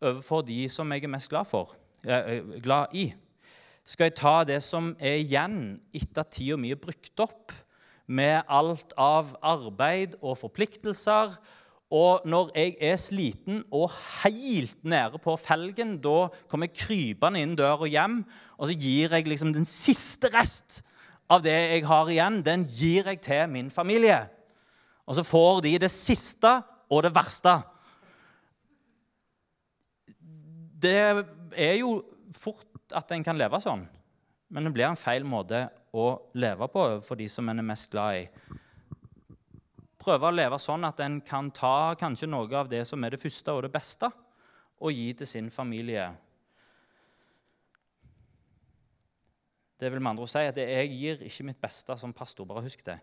Overfor 0.00 0.44
de 0.46 0.64
som 0.72 0.92
jeg 0.92 1.04
er 1.04 1.12
mest 1.12 1.30
glad, 1.30 1.48
for, 1.48 1.76
glad 2.02 2.96
i? 2.96 3.10
Skal 3.84 4.10
jeg 4.10 4.18
ta 4.20 4.34
det 4.46 4.60
som 4.64 4.92
er 5.00 5.20
igjen 5.20 5.80
etter 5.96 6.22
at 6.22 6.32
tida 6.34 6.58
mi 6.60 6.72
er 6.72 6.80
brukt 6.80 7.22
opp, 7.22 7.52
med 8.10 8.42
alt 8.50 8.90
av 8.98 9.36
arbeid 9.46 10.16
og 10.18 10.38
forpliktelser? 10.40 11.36
Og 11.90 12.26
når 12.26 12.52
jeg 12.54 12.76
er 12.86 12.98
sliten 13.02 13.64
og 13.74 13.90
helt 14.20 14.78
nede 14.86 15.18
på 15.22 15.34
felgen, 15.40 15.96
da 16.02 16.28
kommer 16.50 16.68
jeg 16.68 16.84
krypende 16.84 17.42
inn 17.42 17.56
døra 17.58 17.88
hjem, 17.90 18.20
og 18.58 18.70
så 18.70 18.76
gir 18.78 19.16
jeg 19.16 19.26
liksom 19.26 19.54
den 19.54 19.66
siste 19.66 20.30
rest 20.30 20.84
av 21.30 21.42
det 21.42 21.54
jeg 21.54 21.86
har 21.86 22.10
igjen, 22.10 22.40
den 22.46 22.66
gir 22.66 23.10
jeg 23.10 23.20
til 23.26 23.50
min 23.50 23.70
familie. 23.74 24.22
Og 25.06 25.18
så 25.18 25.26
får 25.26 25.64
de 25.66 25.74
det 25.82 25.90
siste 25.90 26.60
og 26.90 27.02
det 27.06 27.14
verste 27.14 27.56
det 30.80 30.96
er 31.56 31.76
jo 31.80 32.00
fort 32.34 32.94
at 32.96 33.12
en 33.14 33.24
kan 33.26 33.38
leve 33.38 33.60
sånn, 33.62 33.84
men 34.50 34.66
det 34.66 34.72
blir 34.74 34.88
en 34.88 34.98
feil 34.98 35.26
måte 35.26 35.66
å 35.94 36.06
leve 36.38 36.68
på 36.70 36.86
for 37.04 37.18
de 37.18 37.26
som 37.30 37.48
en 37.50 37.62
er 37.62 37.66
mest 37.66 37.90
glad 37.92 38.22
i. 38.22 38.56
Prøve 40.00 40.30
å 40.30 40.34
leve 40.34 40.58
sånn 40.62 40.86
at 40.88 41.02
en 41.04 41.18
kan 41.26 41.50
ta 41.52 41.92
kanskje 42.00 42.30
noe 42.30 42.48
av 42.56 42.70
det 42.70 42.86
som 42.88 43.02
er 43.04 43.14
det 43.14 43.20
første 43.20 43.52
og 43.52 43.66
det 43.66 43.72
beste, 43.74 44.08
og 44.80 44.96
gi 44.96 45.10
til 45.12 45.28
sin 45.28 45.50
familie. 45.52 46.06
Det 49.80 49.90
vil 49.92 50.00
med 50.00 50.14
andre 50.14 50.24
ord 50.24 50.32
si 50.32 50.44
at 50.48 50.56
jeg 50.60 50.88
gir 50.94 51.22
ikke 51.26 51.46
mitt 51.50 51.60
beste 51.60 51.96
som 52.00 52.16
pastor. 52.16 52.48
Bare 52.48 52.64
husk 52.64 52.84
det. 52.86 52.96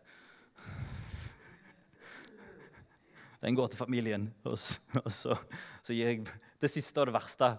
Den 3.42 3.56
går 3.56 3.70
til 3.70 3.78
familien, 3.78 4.28
og 4.50 4.58
så, 4.58 4.82
og 5.04 5.14
så, 5.14 5.38
så 5.86 5.94
gir 5.94 6.10
jeg 6.10 6.26
det 6.62 6.72
siste 6.72 7.02
og 7.02 7.10
det 7.10 7.18
verste 7.18 7.52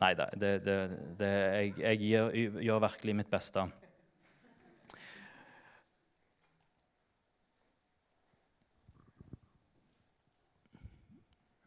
Nei 0.00 0.14
da, 0.16 0.30
jeg, 0.32 1.74
jeg 1.76 1.98
gjør, 2.00 2.36
gjør 2.64 2.78
virkelig 2.86 3.14
mitt 3.18 3.28
beste. 3.28 3.66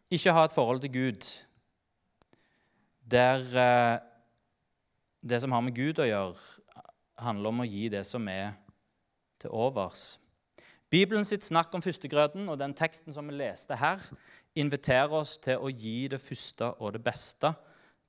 Ikke 0.10 0.34
ha 0.34 0.48
et 0.48 0.56
forhold 0.56 0.82
til 0.82 0.94
Gud 0.96 1.30
der 3.14 3.46
eh, 3.54 4.00
det 5.22 5.42
som 5.42 5.54
har 5.54 5.62
med 5.62 5.76
Gud 5.78 6.02
å 6.02 6.10
gjøre, 6.10 6.42
handler 7.22 7.54
om 7.54 7.64
å 7.64 7.70
gi 7.70 7.88
det 7.94 8.04
som 8.08 8.26
er 8.32 8.56
til 9.42 9.54
overs. 9.54 10.18
Bibelen 10.94 11.26
sitt 11.26 11.46
snakk 11.46 11.74
om 11.74 11.82
førstegrøten 11.82 12.50
og 12.50 12.60
den 12.62 12.76
teksten 12.78 13.16
som 13.16 13.30
vi 13.30 13.38
leste 13.40 13.78
her, 13.80 14.02
inviterer 14.60 15.14
oss 15.18 15.38
til 15.42 15.62
å 15.62 15.72
gi 15.72 16.08
det 16.12 16.22
første 16.22 16.70
og 16.80 16.94
det 16.96 17.04
beste 17.04 17.54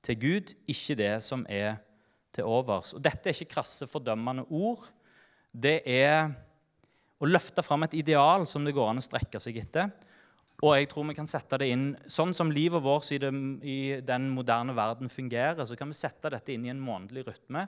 til 0.05 0.19
Gud, 0.21 0.53
ikke 0.69 0.97
det 0.99 1.13
som 1.25 1.45
er 1.49 1.79
til 2.35 2.47
overs. 2.49 2.93
Og 2.93 3.03
Dette 3.03 3.31
er 3.31 3.37
ikke 3.37 3.55
krasse, 3.55 3.87
fordømmende 3.89 4.45
ord. 4.53 4.83
Det 5.51 5.79
er 5.87 6.29
å 7.21 7.29
løfte 7.29 7.63
fram 7.65 7.85
et 7.87 7.95
ideal 7.97 8.45
som 8.49 8.65
det 8.65 8.75
går 8.75 8.91
an 8.91 9.01
å 9.01 9.05
strekke 9.05 9.41
seg 9.41 9.57
etter. 9.63 9.89
Og 10.63 10.75
jeg 10.77 10.87
tror 10.91 11.07
vi 11.09 11.17
kan 11.17 11.27
sette 11.27 11.57
det 11.59 11.67
inn, 11.73 11.89
Sånn 12.07 12.33
som 12.35 12.51
livet 12.53 12.83
vårt 12.83 13.09
i, 13.11 13.19
den 13.19 14.29
moderne 14.31 14.75
verden 14.75 15.11
fungerer, 15.11 15.65
så 15.67 15.75
kan 15.75 15.91
vi 15.91 15.97
sette 15.97 16.31
dette 16.31 16.53
inn 16.53 16.67
i 16.67 16.71
en 16.71 16.83
månedlig 16.83 17.25
rytme. 17.27 17.65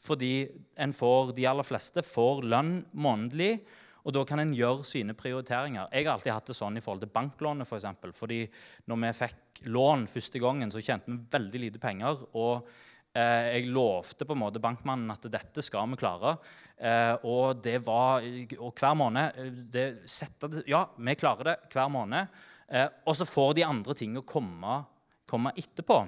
Fordi 0.00 0.48
får, 0.96 1.34
de 1.36 1.44
aller 1.44 1.66
fleste 1.66 2.04
får 2.06 2.46
lønn 2.48 2.78
månedlig, 2.96 3.58
og 4.04 4.14
da 4.16 4.22
kan 4.28 4.42
en 4.42 4.52
gjøre 4.54 4.84
sine 4.88 5.14
prioriteringer. 5.16 5.90
Jeg 5.92 6.06
har 6.06 6.14
alltid 6.14 6.32
hatt 6.32 6.50
det 6.50 6.56
sånn 6.56 6.78
i 6.78 6.82
forhold 6.84 7.04
til 7.04 7.12
banklånet. 7.14 7.68
For 7.68 7.80
eksempel. 7.80 8.12
fordi 8.16 8.44
når 8.88 9.02
vi 9.04 9.10
fikk 9.20 9.64
lån 9.68 10.06
første 10.10 10.40
gangen, 10.40 10.70
så 10.72 10.82
tjente 10.82 11.10
vi 11.10 11.18
veldig 11.30 11.60
lite 11.66 11.82
penger. 11.82 12.24
og 12.34 12.68
eh, 13.12 13.58
jeg 13.60 13.72
lovte 13.74 14.24
på 14.24 14.36
en 14.36 14.42
måte 14.44 14.62
bankmannen 14.62 15.10
at 15.12 15.28
dette 15.30 15.62
skal 15.62 15.88
vi 15.90 16.00
klare. 16.00 16.36
Eh, 16.76 17.16
og 17.28 17.60
det 17.62 17.80
var 17.84 18.24
og 18.58 18.72
hver 18.72 18.96
måned 18.96 19.36
eh, 19.36 19.50
det, 19.50 19.88
sette, 20.08 20.64
Ja, 20.66 20.86
vi 20.96 21.14
klarer 21.14 21.52
det 21.52 21.58
hver 21.72 21.92
måned. 21.92 22.40
Og 22.70 23.16
så 23.18 23.26
får 23.26 23.56
de 23.58 23.64
andre 23.66 23.96
tingene 23.98 24.22
komme, 24.22 24.76
komme 25.26 25.50
etterpå. 25.58 26.04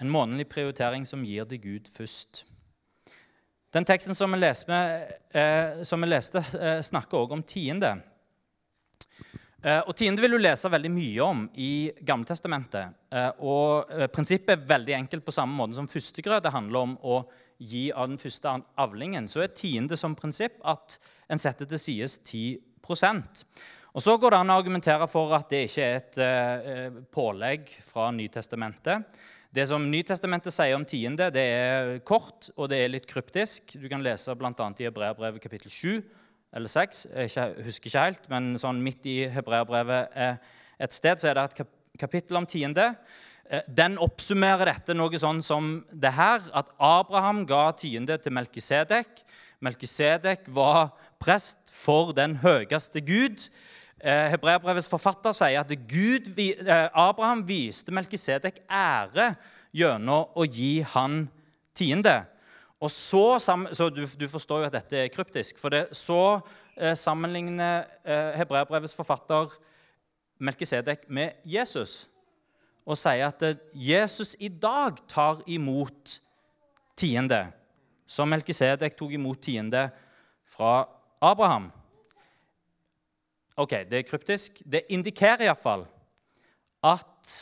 En 0.00 0.10
månedlig 0.10 0.48
prioritering 0.48 1.04
som 1.06 1.24
gir 1.24 1.44
det 1.44 1.60
Gud 1.62 1.90
først. 1.92 2.44
Den 3.72 3.84
teksten 3.88 4.14
som 4.14 4.32
vi, 4.32 4.38
leste, 4.40 4.78
eh, 5.32 5.82
som 5.82 6.00
vi 6.00 6.08
leste 6.08 6.42
eh, 6.60 6.80
snakker 6.84 7.18
også 7.18 7.38
om 7.38 7.42
tiende. 7.42 7.94
Eh, 9.62 9.78
og 9.86 9.94
Tiende 9.94 10.22
vil 10.24 10.34
du 10.34 10.40
lese 10.42 10.70
veldig 10.70 10.90
mye 10.90 11.22
om 11.22 11.42
i 11.62 11.92
Gammeltestamentet. 12.02 12.96
Eh, 13.14 13.28
og 13.46 13.92
eh, 13.94 14.08
Prinsippet 14.10 14.56
er 14.56 14.64
veldig 14.72 14.96
enkelt 14.96 15.24
på 15.24 15.34
samme 15.34 15.54
måte 15.54 15.78
som 15.78 15.86
førstegrøt. 15.90 16.42
Det 16.42 16.54
handler 16.54 16.88
om 16.88 16.96
å 17.06 17.20
gi 17.62 17.84
av 17.94 18.10
den 18.10 18.18
første 18.18 18.56
avlingen. 18.82 19.28
Så 19.30 19.44
er 19.44 19.54
tiende 19.54 19.98
som 19.98 20.16
prinsipp 20.18 20.58
at 20.66 20.98
en 21.30 21.38
setter 21.38 21.68
til 21.70 21.78
side 21.78 22.10
10 22.26 22.68
og 23.92 24.00
Så 24.02 24.16
går 24.18 24.32
det 24.32 24.38
an 24.40 24.50
å 24.50 24.56
argumentere 24.58 25.06
for 25.06 25.34
at 25.36 25.52
det 25.52 25.66
ikke 25.68 25.84
er 25.84 25.98
et 26.00 26.96
pålegg 27.12 27.68
fra 27.84 28.08
Nytestamentet. 28.10 29.04
Det 29.52 29.66
som 29.68 29.84
Nytestamentet 29.84 30.54
sier 30.54 30.72
om 30.78 30.84
tiende, 30.88 31.26
det 31.28 31.42
er 31.44 31.98
kort 32.08 32.46
og 32.56 32.70
det 32.72 32.78
er 32.80 32.92
litt 32.94 33.04
kryptisk. 33.04 33.74
Du 33.76 33.84
kan 33.92 34.00
lese 34.00 34.32
bl.a. 34.32 34.52
i 34.80 34.86
Hebreabrevet 34.86 35.42
kapittel 35.44 35.68
7 35.68 35.98
eller 36.56 36.72
6. 36.72 37.02
Jeg 37.12 37.58
husker 37.66 37.90
ikke 37.90 38.04
helt, 38.06 38.24
men 38.32 38.54
sånn 38.60 38.80
midt 38.80 39.04
i 39.12 39.18
Hebreabrevet 39.28 40.16
et 40.80 40.96
sted 40.96 41.20
så 41.20 41.28
er 41.28 41.36
det 41.36 41.44
et 41.50 41.74
kapittel 42.00 42.40
om 42.40 42.48
tiende. 42.48 42.94
Eh, 43.44 43.60
den 43.68 43.98
oppsummerer 44.00 44.70
dette 44.72 44.96
noe 44.96 45.20
sånn 45.20 45.44
som 45.44 45.82
det 45.92 46.14
her, 46.16 46.40
at 46.56 46.72
Abraham 46.80 47.44
ga 47.44 47.66
tiende 47.76 48.16
til 48.24 48.32
Melkisedek. 48.32 49.20
Melkisedek 49.60 50.48
var 50.48 50.94
prest 51.20 51.76
for 51.76 52.16
den 52.16 52.38
høyeste 52.40 53.04
Gud. 53.04 53.50
Eh, 54.02 54.28
Hebreabrevets 54.32 54.90
forfatter 54.90 55.34
sier 55.36 55.62
at 55.62 55.72
Gud, 55.86 56.32
eh, 56.34 56.88
Abraham 56.90 57.44
viste 57.46 57.94
Melkisedek 57.94 58.64
ære 58.66 59.28
gjennom 59.70 60.32
å 60.34 60.46
gi 60.46 60.80
han 60.94 61.28
tiende. 61.74 62.16
Og 62.82 62.90
så, 62.90 63.38
så 63.38 63.88
du, 63.94 64.26
forstår 64.28 64.64
jo 64.64 64.66
at 64.66 64.74
dette 64.74 65.04
er 65.04 65.12
kryptisk. 65.14 65.60
For 65.62 65.70
det, 65.70 65.84
så 65.94 66.40
eh, 66.74 66.96
sammenligner 66.98 67.86
eh, 68.02 68.32
Hebreabrevets 68.40 68.96
forfatter 68.98 69.54
Melkisedek 70.42 71.06
med 71.06 71.38
Jesus 71.46 72.08
og 72.82 72.98
sier 72.98 73.28
at 73.28 73.44
eh, 73.46 73.60
Jesus 73.78 74.34
i 74.42 74.50
dag 74.50 74.98
tar 75.06 75.44
imot 75.46 76.16
tiende, 76.98 77.44
som 78.10 78.26
Melkisedek 78.28 78.98
tok 78.98 79.14
imot 79.14 79.38
tiende 79.46 79.86
fra 80.50 80.82
Abraham. 81.22 81.70
Ok, 83.56 83.74
det 83.90 83.98
er 83.98 84.06
kryptisk. 84.08 84.62
Det 84.64 84.86
indikerer 84.88 85.44
iallfall 85.46 85.84
at 86.82 87.32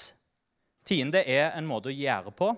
tiende 0.87 1.23
er 1.23 1.53
en 1.55 1.69
måte 1.69 1.93
å 1.93 1.95
gjøre 1.95 2.33
på. 2.35 2.51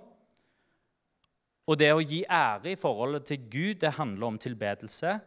Og 1.69 1.79
det 1.79 1.93
å 1.95 2.03
gi 2.03 2.23
ære 2.27 2.73
i 2.73 2.79
forholdet 2.81 3.29
til 3.29 3.45
Gud, 3.51 3.75
det 3.85 3.95
handler 3.99 4.33
om 4.33 4.39
tilbedelse. 4.41 5.19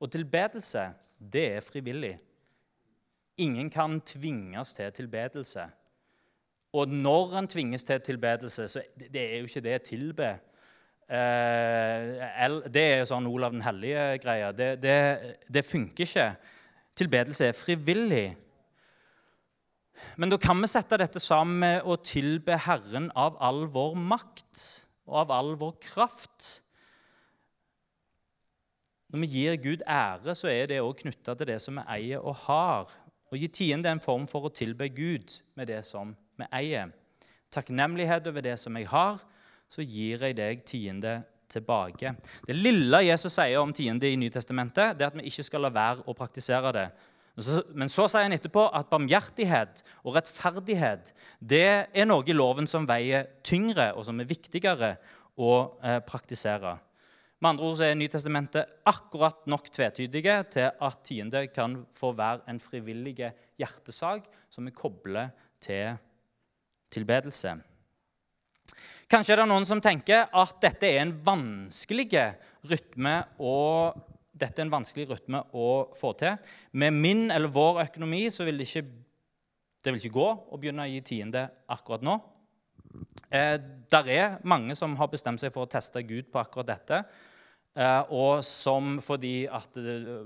Og 0.00 0.10
tilbedelse, 0.12 0.88
det 1.18 1.44
er 1.58 1.64
frivillig. 1.64 2.16
Ingen 3.44 3.70
kan 3.70 4.00
tvinges 4.00 4.72
til 4.76 4.90
tilbedelse. 4.92 5.68
Og 6.76 6.88
når 6.88 7.38
en 7.38 7.48
tvinges 7.48 7.84
til 7.84 8.00
tilbedelse, 8.00 8.68
så 8.68 8.82
det 8.96 9.22
er 9.22 9.38
jo 9.38 9.48
ikke 9.48 9.64
det 9.64 9.82
tilbe. 9.86 10.32
Eh, 11.06 12.56
det 12.72 12.82
er 12.82 12.98
jo 13.00 13.08
sånn 13.12 13.28
Olav 13.30 13.54
den 13.54 13.64
hellige-greia. 13.64 14.50
Det, 14.56 14.70
det, 14.82 14.98
det 15.52 15.64
funker 15.64 16.08
ikke. 16.08 16.28
Tilbedelse 16.96 17.50
er 17.50 17.56
frivillig. 17.56 18.36
Men 20.16 20.32
da 20.32 20.38
kan 20.40 20.60
vi 20.60 20.68
sette 20.70 20.98
dette 21.00 21.20
sammen 21.20 21.58
med 21.60 21.88
å 21.88 21.98
tilbe 22.00 22.56
Herren 22.66 23.10
av 23.16 23.36
all 23.44 23.66
vår 23.72 23.96
makt 24.00 24.62
og 25.06 25.18
av 25.24 25.34
all 25.36 25.52
vår 25.60 25.74
kraft. 25.82 26.48
Når 29.12 29.22
vi 29.22 29.30
gir 29.32 29.58
Gud 29.62 29.84
ære, 29.86 30.34
så 30.34 30.48
er 30.50 30.70
det 30.70 30.80
også 30.82 31.04
knytta 31.04 31.36
til 31.36 31.50
det 31.52 31.60
som 31.62 31.78
vi 31.78 31.86
eier 31.98 32.24
og 32.24 32.36
har. 32.46 32.90
Å 33.30 33.38
gi 33.38 33.48
tiende 33.48 33.90
er 33.90 33.96
en 33.96 34.02
form 34.02 34.26
for 34.30 34.48
å 34.48 34.54
tilbe 34.54 34.88
Gud 34.92 35.36
med 35.58 35.70
det 35.70 35.82
som 35.86 36.14
vi 36.36 36.48
eier. 36.48 36.90
Takknemlighet 37.52 38.26
over 38.26 38.44
det 38.44 38.56
som 38.60 38.76
jeg 38.76 38.88
har, 38.90 39.20
så 39.68 39.84
gir 39.84 40.22
jeg 40.22 40.36
deg 40.38 40.64
tiende 40.66 41.20
tilbake. 41.50 42.14
Det 42.46 42.56
lille 42.56 43.02
Jesus 43.06 43.34
sier 43.36 43.60
om 43.60 43.74
tiende 43.74 44.08
i 44.08 44.18
Nytestamentet, 44.20 44.96
det 44.96 45.06
er 45.06 45.12
at 45.12 45.18
vi 45.18 45.28
ikke 45.30 45.46
skal 45.46 45.66
la 45.66 45.72
være 45.74 46.06
å 46.06 46.16
praktisere 46.16 46.72
det. 46.76 46.86
Men 47.76 47.90
så 47.92 48.06
sier 48.08 48.24
han 48.24 48.32
etterpå 48.32 48.64
at 48.72 48.88
barmhjertighet 48.88 49.82
og 50.06 50.14
rettferdighet 50.16 51.12
det 51.38 51.66
er 51.92 52.08
noe 52.08 52.24
i 52.24 52.36
loven 52.36 52.68
som 52.70 52.88
veier 52.88 53.28
tyngre, 53.44 53.90
og 53.92 54.06
som 54.08 54.20
er 54.20 54.30
viktigere 54.30 54.94
å 55.36 55.52
eh, 55.84 56.00
praktisere. 56.06 56.78
Med 57.36 57.50
andre 57.50 57.68
ord 57.68 57.76
så 57.76 57.84
er 57.84 57.98
Nytestamentet 58.00 58.78
akkurat 58.88 59.44
nok 59.52 59.68
tvetydige 59.68 60.38
til 60.54 60.70
at 60.72 61.02
tiende 61.04 61.44
kan 61.52 61.82
få 61.92 62.14
være 62.16 62.48
en 62.48 62.60
frivillig 62.62 63.18
hjertesak 63.60 64.30
som 64.48 64.64
vi 64.64 64.72
kobler 64.72 65.34
til 65.60 65.98
tilbedelse. 66.92 67.52
Kanskje 69.06 69.36
er 69.36 69.44
det 69.44 69.50
noen 69.52 69.66
som 69.68 69.78
tenker 69.78 70.24
at 70.34 70.56
dette 70.64 70.88
er 70.88 71.04
en 71.04 71.12
vanskelig 71.22 72.08
rytme 72.66 73.12
å, 73.38 73.52
dette 74.34 74.58
er 74.58 74.66
en 74.66 74.72
vanskelig 74.72 75.06
rytme 75.12 75.44
å 75.54 75.68
få 75.94 76.10
til. 76.18 76.34
Med 76.74 76.96
min 76.96 77.28
eller 77.30 77.52
vår 77.54 77.84
økonomi 77.84 78.24
så 78.34 78.42
vil 78.48 78.58
det 78.58 78.66
ikke, 78.66 78.82
det 79.84 79.92
vil 79.92 80.00
ikke 80.00 80.16
gå 80.16 80.26
å 80.26 80.58
begynne 80.58 80.88
å 80.88 80.90
gi 80.90 81.04
tiende 81.06 81.44
akkurat 81.70 82.02
nå. 82.02 82.16
Eh, 83.30 83.54
der 83.94 84.10
er 84.10 84.34
mange 84.42 84.74
som 84.74 84.98
har 84.98 85.12
bestemt 85.12 85.38
seg 85.38 85.54
for 85.54 85.68
å 85.68 85.70
teste 85.70 86.02
Gud 86.02 86.32
på 86.32 86.42
akkurat 86.42 86.72
dette. 86.72 87.00
Eh, 87.78 88.10
og 88.10 88.42
som 88.42 88.96
fordi 89.04 89.44
at 89.46 89.70
det, 89.78 90.18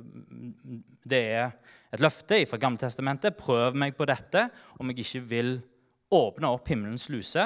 det 1.05 1.21
er 1.35 1.53
et 1.93 2.01
løfte 2.01 2.39
fra 2.47 2.61
Gammeltestamentet 2.63 3.37
Prøv 3.37 3.77
meg 3.77 3.93
på 3.99 4.09
dette 4.09 4.47
om 4.79 4.89
jeg 4.89 5.05
ikke 5.05 5.23
vil 5.35 5.59
åpne 6.15 6.49
opp 6.57 6.73
himmelens 6.73 7.11
luse. 7.13 7.45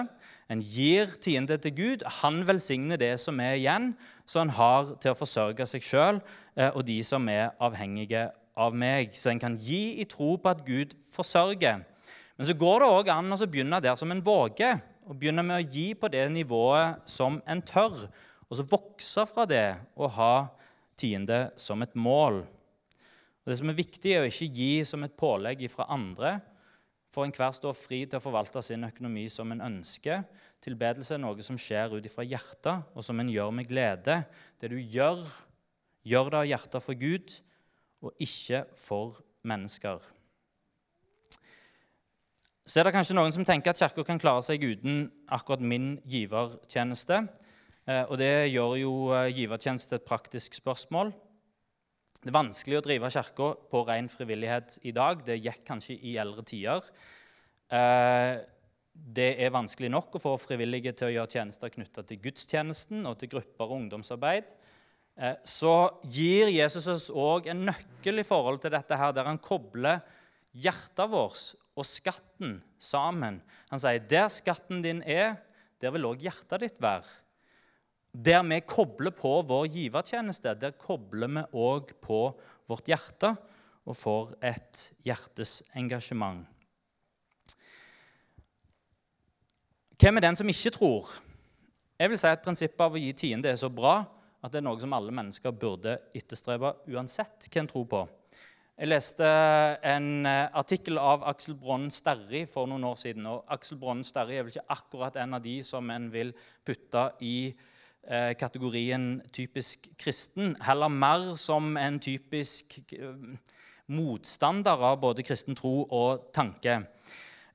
En 0.53 0.61
gir 0.61 1.15
tiende 1.25 1.57
til 1.59 1.73
Gud. 1.77 2.05
Han 2.21 2.43
velsigner 2.47 3.01
det 3.01 3.15
som 3.23 3.41
er 3.41 3.57
igjen, 3.57 3.93
så 4.29 4.43
han 4.43 4.53
har 4.57 4.95
til 5.01 5.15
å 5.15 5.19
forsørge 5.19 5.67
seg 5.69 5.85
sjøl 5.85 6.21
eh, 6.57 6.71
og 6.71 6.85
de 6.89 6.99
som 7.07 7.29
er 7.33 7.55
avhengige 7.63 8.29
av 8.61 8.77
meg. 8.77 9.15
Så 9.17 9.33
en 9.33 9.43
kan 9.43 9.57
gi 9.59 10.01
i 10.03 10.07
tro 10.09 10.35
på 10.37 10.53
at 10.53 10.65
Gud 10.67 10.95
forsørger. 11.13 11.83
Men 12.35 12.49
så 12.49 12.57
går 12.59 12.83
det 12.83 12.91
òg 12.91 13.13
an 13.15 13.37
å 13.37 13.39
begynne 13.47 13.83
der 13.83 13.97
som 13.99 14.13
en 14.13 14.25
våger. 14.25 14.81
Og 15.05 15.19
begynne 15.21 15.45
med 15.45 15.61
å 15.61 15.69
gi 15.69 15.91
på 15.99 16.09
det 16.13 16.25
nivået 16.33 17.05
som 17.09 17.41
en 17.49 17.61
tør. 17.65 18.07
Og 18.49 18.59
så 18.59 18.67
vokse 18.69 19.27
fra 19.29 19.45
det 19.49 19.67
og 19.97 20.13
ha 20.17 20.35
tiende 20.99 21.49
som 21.61 21.83
et 21.85 21.95
mål. 21.97 22.43
Og 23.45 23.53
Det 23.53 23.59
som 23.61 23.69
er 23.69 23.77
viktig, 23.77 24.13
er 24.13 24.25
å 24.25 24.29
ikke 24.31 24.53
gi 24.57 24.73
som 24.89 25.05
et 25.05 25.17
pålegg 25.17 25.67
fra 25.69 25.89
andre, 25.93 26.39
for 27.15 27.27
enhver 27.27 27.55
står 27.55 27.77
fri 27.79 28.03
til 28.05 28.19
å 28.19 28.25
forvalte 28.25 28.63
sin 28.65 28.85
økonomi 28.87 29.29
som 29.33 29.53
en 29.55 29.63
ønsker. 29.63 30.25
Tilbedelse 30.65 31.15
er 31.17 31.23
noe 31.23 31.47
som 31.47 31.59
skjer 31.61 31.95
ut 31.95 32.09
ifra 32.09 32.27
hjertet, 32.27 32.91
og 32.95 33.07
som 33.07 33.21
en 33.21 33.31
gjør 33.31 33.53
med 33.55 33.69
glede. 33.71 34.19
Det 34.61 34.73
du 34.73 34.79
gjør, 34.81 35.23
gjør 36.03 36.33
det 36.33 36.41
av 36.41 36.51
hjertet 36.51 36.85
for 36.85 36.99
Gud, 36.99 37.39
og 38.05 38.27
ikke 38.27 38.65
for 38.77 39.23
mennesker. 39.47 40.03
Så 42.65 42.81
er 42.81 42.89
det 42.89 42.95
kanskje 42.97 43.17
noen 43.17 43.33
som 43.33 43.45
tenker 43.45 43.75
at 43.75 43.81
Kirka 43.81 44.07
kan 44.09 44.21
klare 44.21 44.41
seg 44.45 44.63
uten 44.65 45.05
akkurat 45.33 45.61
min 45.61 45.99
givertjeneste. 46.09 47.27
Eh, 47.85 48.05
og 48.09 48.17
det 48.17 48.49
gjør 48.55 48.79
jo 48.81 48.93
eh, 49.13 49.29
givertjeneste 49.37 49.99
et 49.99 50.07
praktisk 50.09 50.57
spørsmål. 50.57 51.13
Det 52.25 52.31
er 52.33 52.39
vanskelig 52.39 52.79
å 52.79 52.85
drive 52.87 53.09
kirka 53.13 53.47
på 53.69 53.81
ren 53.85 54.07
frivillighet 54.09 54.79
i 54.89 54.95
dag. 54.97 55.21
Det 55.27 55.37
gikk 55.45 55.61
kanskje 55.69 55.99
i 56.09 56.15
eldre 56.17 56.41
tider. 56.49 56.87
Eh, 57.69 58.39
det 58.95 59.27
er 59.45 59.53
vanskelig 59.53 59.91
nok 59.93 60.17
å 60.17 60.23
få 60.23 60.33
frivillige 60.41 60.95
til 60.97 61.11
å 61.11 61.15
gjøre 61.19 61.35
tjenester 61.35 61.73
knytta 61.75 62.05
til 62.09 62.23
gudstjenesten 62.25 63.05
og 63.11 63.19
til 63.21 63.29
grupper 63.35 63.67
og 63.67 63.77
ungdomsarbeid. 63.77 64.55
Så 65.47 65.73
gir 66.11 66.49
Jesus 66.51 66.87
oss 66.91 67.07
òg 67.11 67.51
en 67.53 67.67
nøkkel 67.69 68.23
i 68.23 68.27
forhold 68.27 68.63
til 68.63 68.73
dette 68.75 68.97
her, 68.99 69.13
der 69.15 69.29
han 69.29 69.39
kobler 69.43 70.01
hjertet 70.55 71.11
vårt 71.11 71.53
og 71.75 71.87
skatten 71.87 72.57
sammen. 72.79 73.41
Han 73.71 73.83
sier, 73.83 73.99
'Der 73.99 74.29
skatten 74.29 74.83
din 74.83 75.03
er, 75.03 75.37
der 75.81 75.91
vil 75.91 76.07
òg 76.07 76.23
hjertet 76.23 76.61
ditt 76.61 76.81
være.' 76.81 77.24
Der 78.15 78.45
vi 78.47 78.61
kobler 78.63 79.11
på 79.11 79.43
vår 79.43 79.67
givertjeneste, 79.67 80.55
der 80.55 80.77
kobler 80.79 81.27
vi 81.27 81.43
òg 81.59 81.91
på 81.99 82.21
vårt 82.71 82.87
hjerte 82.87 83.35
og 83.85 83.97
får 83.99 84.35
et 84.39 84.83
hjertesengasjement. 85.05 86.47
Hvem 89.99 90.17
er 90.17 90.25
den 90.25 90.39
som 90.39 90.49
ikke 90.49 90.71
tror? 90.75 91.11
Jeg 91.99 92.11
vil 92.11 92.19
si 92.21 92.31
at 92.31 92.43
Prinsippet 92.45 92.87
av 92.87 92.95
å 92.95 93.01
gi 93.03 93.13
tiende 93.19 93.51
er 93.51 93.59
så 93.59 93.71
bra 93.71 94.05
at 94.45 94.53
det 94.53 94.61
er 94.61 94.67
noe 94.67 94.79
som 94.83 94.95
alle 94.95 95.15
mennesker 95.15 95.55
burde 95.57 95.97
etterstrebe 96.15 96.75
uansett 96.93 97.49
hva 97.49 97.63
en 97.63 97.71
tror 97.71 97.87
på. 97.91 98.07
Jeg 98.75 98.91
leste 98.91 99.27
en 99.87 100.27
eh, 100.27 100.49
artikkel 100.59 100.99
av 100.99 101.23
Aksel 101.31 101.55
Bronn 101.59 101.87
Sterri 101.95 102.43
for 102.51 102.67
noen 102.67 102.85
år 102.89 102.99
siden. 102.99 103.27
og 103.31 103.45
Aksel 103.55 103.79
Bronn 103.79 104.03
Sterri 104.07 104.39
er 104.39 104.47
vel 104.47 104.51
ikke 104.55 104.75
akkurat 104.75 105.19
en 105.23 105.39
av 105.39 105.45
de 105.45 105.61
som 105.67 105.91
en 105.95 106.11
vil 106.11 106.35
putte 106.67 107.05
i 107.23 107.55
kategorien 108.39 109.23
typisk 109.33 109.89
kristen. 109.99 110.57
Heller 110.63 110.89
mer 110.93 111.35
som 111.41 111.77
en 111.81 112.01
typisk 112.03 112.79
eh, 112.93 113.15
motstander 113.87 114.85
av 114.91 114.99
både 115.03 115.25
kristen 115.27 115.57
tro 115.57 115.85
og 115.85 116.29
tanke. 116.37 116.81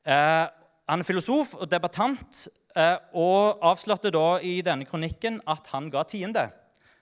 Eh, 0.06 0.46
han 0.90 1.04
er 1.04 1.06
filosof 1.06 1.54
og 1.60 1.70
debattant 1.70 2.48
eh, 2.76 2.98
og 3.14 3.62
avslørte 3.72 4.14
da 4.14 4.40
i 4.42 4.60
denne 4.66 4.88
kronikken 4.90 5.42
at 5.50 5.70
han 5.74 5.92
ga 5.94 6.06
tiende. 6.08 6.48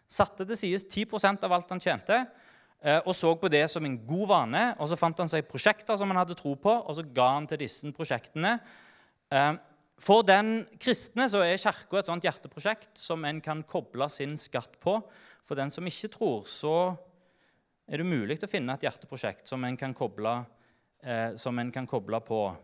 Satte 0.07 0.47
til 0.47 0.59
side 0.59 0.83
10 0.87 1.43
av 1.43 1.55
alt 1.55 1.71
han 1.75 1.83
tjente 1.83 2.25
Eh, 2.77 2.99
og 3.09 3.15
så 3.17 3.31
på 3.33 3.49
det 3.49 3.63
som 3.71 3.85
en 3.85 3.97
god 4.07 4.27
vane. 4.29 4.65
og 4.79 4.89
Så 4.89 4.97
fant 4.99 5.17
han 5.19 5.29
seg 5.29 5.47
prosjekter 5.49 5.97
som 5.97 6.09
han 6.13 6.21
hadde 6.21 6.37
tro 6.37 6.53
på, 6.55 6.69
og 6.69 6.95
så 6.95 7.03
ga 7.03 7.33
han 7.33 7.47
til 7.49 7.63
disse 7.63 7.89
prosjektene. 7.91 8.57
For 9.97 10.21
den 10.25 10.61
kristne 10.77 11.25
så 11.29 11.41
er 11.41 11.57
Kirka 11.57 11.99
et 11.99 12.09
sånt 12.09 12.25
hjerteprosjekt 12.25 12.99
som 13.01 13.23
en 13.25 13.41
kan 13.41 13.63
koble 13.65 14.05
sin 14.13 14.35
skatt 14.37 14.77
på. 14.83 14.99
For 15.47 15.57
den 15.57 15.71
som 15.73 15.87
ikke 15.89 16.11
tror, 16.13 16.45
så 16.45 16.93
er 17.87 18.01
det 18.01 18.07
mulig 18.07 18.37
å 18.43 18.49
finne 18.51 18.75
et 18.75 18.85
hjerteprosjekt 18.85 19.49
som 19.49 19.63
en 19.65 19.77
kan 19.79 19.95
koble, 19.97 20.45
eh, 21.01 21.31
en 21.33 21.71
kan 21.71 21.87
koble 21.87 22.19
på. 22.21 22.55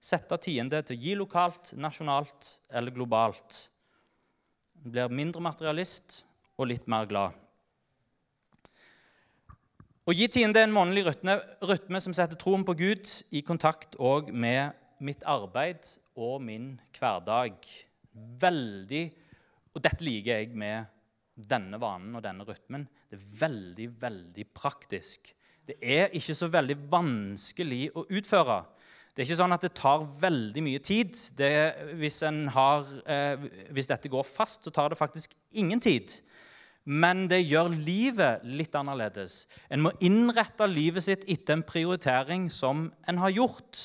Sette 0.00 0.38
tiende 0.38 0.82
til 0.82 0.96
å 0.96 1.00
gi 1.00 1.14
lokalt, 1.14 1.74
nasjonalt 1.76 2.58
eller 2.72 2.90
globalt. 2.90 3.68
Blir 4.74 5.12
mindre 5.12 5.40
materialist 5.40 6.24
og 6.56 6.68
litt 6.68 6.88
mer 6.88 7.06
glad. 7.06 7.32
Å 10.08 10.14
gi 10.16 10.26
tiende 10.26 10.58
er 10.58 10.66
en 10.66 10.72
månedlig 10.72 11.04
rytme, 11.06 11.36
rytme, 11.60 12.00
som 12.00 12.14
setter 12.16 12.34
troen 12.34 12.64
på 12.64 12.74
Gud 12.74 13.10
i 13.30 13.42
kontakt 13.42 13.94
òg 14.00 14.32
med 14.32 14.72
mitt 15.04 15.24
arbeid 15.28 15.86
og 16.20 16.40
min 16.44 16.72
hverdag. 16.98 17.58
Veldig, 18.40 19.04
Og 19.70 19.82
dette 19.84 20.02
liker 20.02 20.40
jeg 20.40 20.56
med 20.58 20.88
denne 21.36 21.78
vanen 21.80 22.16
og 22.18 22.24
denne 22.24 22.44
rytmen. 22.44 22.88
Det 23.08 23.16
er 23.18 23.28
veldig, 23.46 23.86
veldig 24.02 24.46
praktisk. 24.52 25.30
Det 25.66 25.76
er 25.78 26.10
ikke 26.18 26.34
så 26.34 26.48
veldig 26.50 26.76
vanskelig 26.90 27.84
å 27.94 28.02
utføre. 28.10 28.64
Det 29.14 29.22
er 29.22 29.28
ikke 29.28 29.38
sånn 29.38 29.54
at 29.54 29.62
det 29.62 29.70
tar 29.78 30.02
veldig 30.02 30.64
mye 30.66 30.80
tid. 30.82 31.14
Det, 31.38 31.52
hvis, 32.00 32.18
har, 32.56 32.90
eh, 33.06 33.46
hvis 33.70 33.86
dette 33.86 34.10
går 34.10 34.26
fast, 34.26 34.66
så 34.66 34.74
tar 34.74 34.90
det 34.90 34.98
faktisk 34.98 35.38
ingen 35.54 35.80
tid 35.80 36.18
men 36.88 37.26
det 37.28 37.42
gjør 37.44 37.70
livet 37.74 38.44
litt 38.46 38.74
annerledes. 38.78 39.44
En 39.68 39.84
må 39.84 39.92
innrette 40.02 40.66
livet 40.70 41.04
sitt 41.04 41.26
etter 41.28 41.58
en 41.58 41.64
prioritering 41.66 42.48
som 42.52 42.88
en 43.08 43.20
har 43.20 43.34
gjort. 43.34 43.82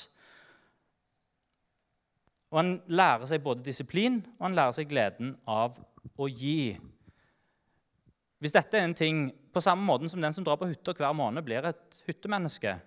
Og 2.55 2.61
han 2.61 2.75
lærer 2.87 3.27
seg 3.27 3.43
både 3.43 3.65
disiplin 3.65 4.21
og 4.37 4.45
han 4.47 4.55
lærer 4.55 4.75
seg 4.77 4.87
gleden 4.87 5.33
av 5.43 5.75
å 6.15 6.29
gi. 6.31 6.77
Hvis 8.39 8.55
dette 8.55 8.79
er 8.79 8.87
en 8.87 8.95
ting 8.95 9.25
på 9.51 9.63
samme 9.63 9.83
måte 9.83 10.07
som 10.07 10.23
den 10.23 10.35
som 10.35 10.45
drar 10.47 10.55
på 10.61 10.69
hytta 10.69 10.95
hver 10.95 11.11
måned, 11.15 11.43
blir 11.43 11.67
et 11.67 11.99
hyttemenneske. 12.07 12.77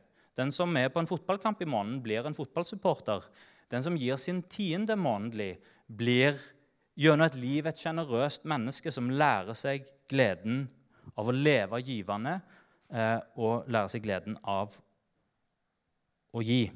Den 0.40 0.52
som 0.54 0.72
er 0.80 0.88
på 0.88 1.02
en 1.02 1.10
fotballkamp 1.10 1.60
i 1.60 1.68
måneden, 1.68 2.00
blir 2.00 2.24
en 2.24 2.36
fotballsupporter. 2.36 3.26
Den 3.68 3.84
som 3.84 3.96
gir 4.00 4.16
sin 4.16 4.40
tiende 4.48 4.96
månedlig, 4.96 5.58
blir 5.88 6.36
gjennom 6.96 7.28
et 7.28 7.36
liv 7.36 7.68
et 7.68 7.80
sjenerøst 7.80 8.48
menneske 8.48 8.92
som 8.92 9.12
lærer 9.12 9.56
seg 9.56 9.84
gleden 10.08 10.64
av 11.12 11.28
å 11.28 11.36
leve 11.36 11.80
givende 11.84 12.38
eh, 12.88 13.20
og 13.36 13.68
lærer 13.68 13.92
seg 13.92 14.04
gleden 14.04 14.40
av 14.48 14.72
å 16.32 16.44
gi. 16.44 16.68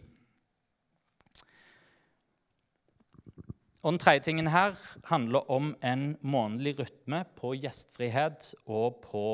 Og 3.82 3.92
Den 3.92 3.98
tredje 3.98 4.20
tingen 4.20 4.46
her 4.46 4.76
handler 5.04 5.50
om 5.50 5.72
en 5.82 6.16
månedlig 6.22 6.76
rytme 6.78 7.24
på 7.34 7.56
gjestfrihet 7.58 8.52
og 8.70 9.00
på 9.02 9.24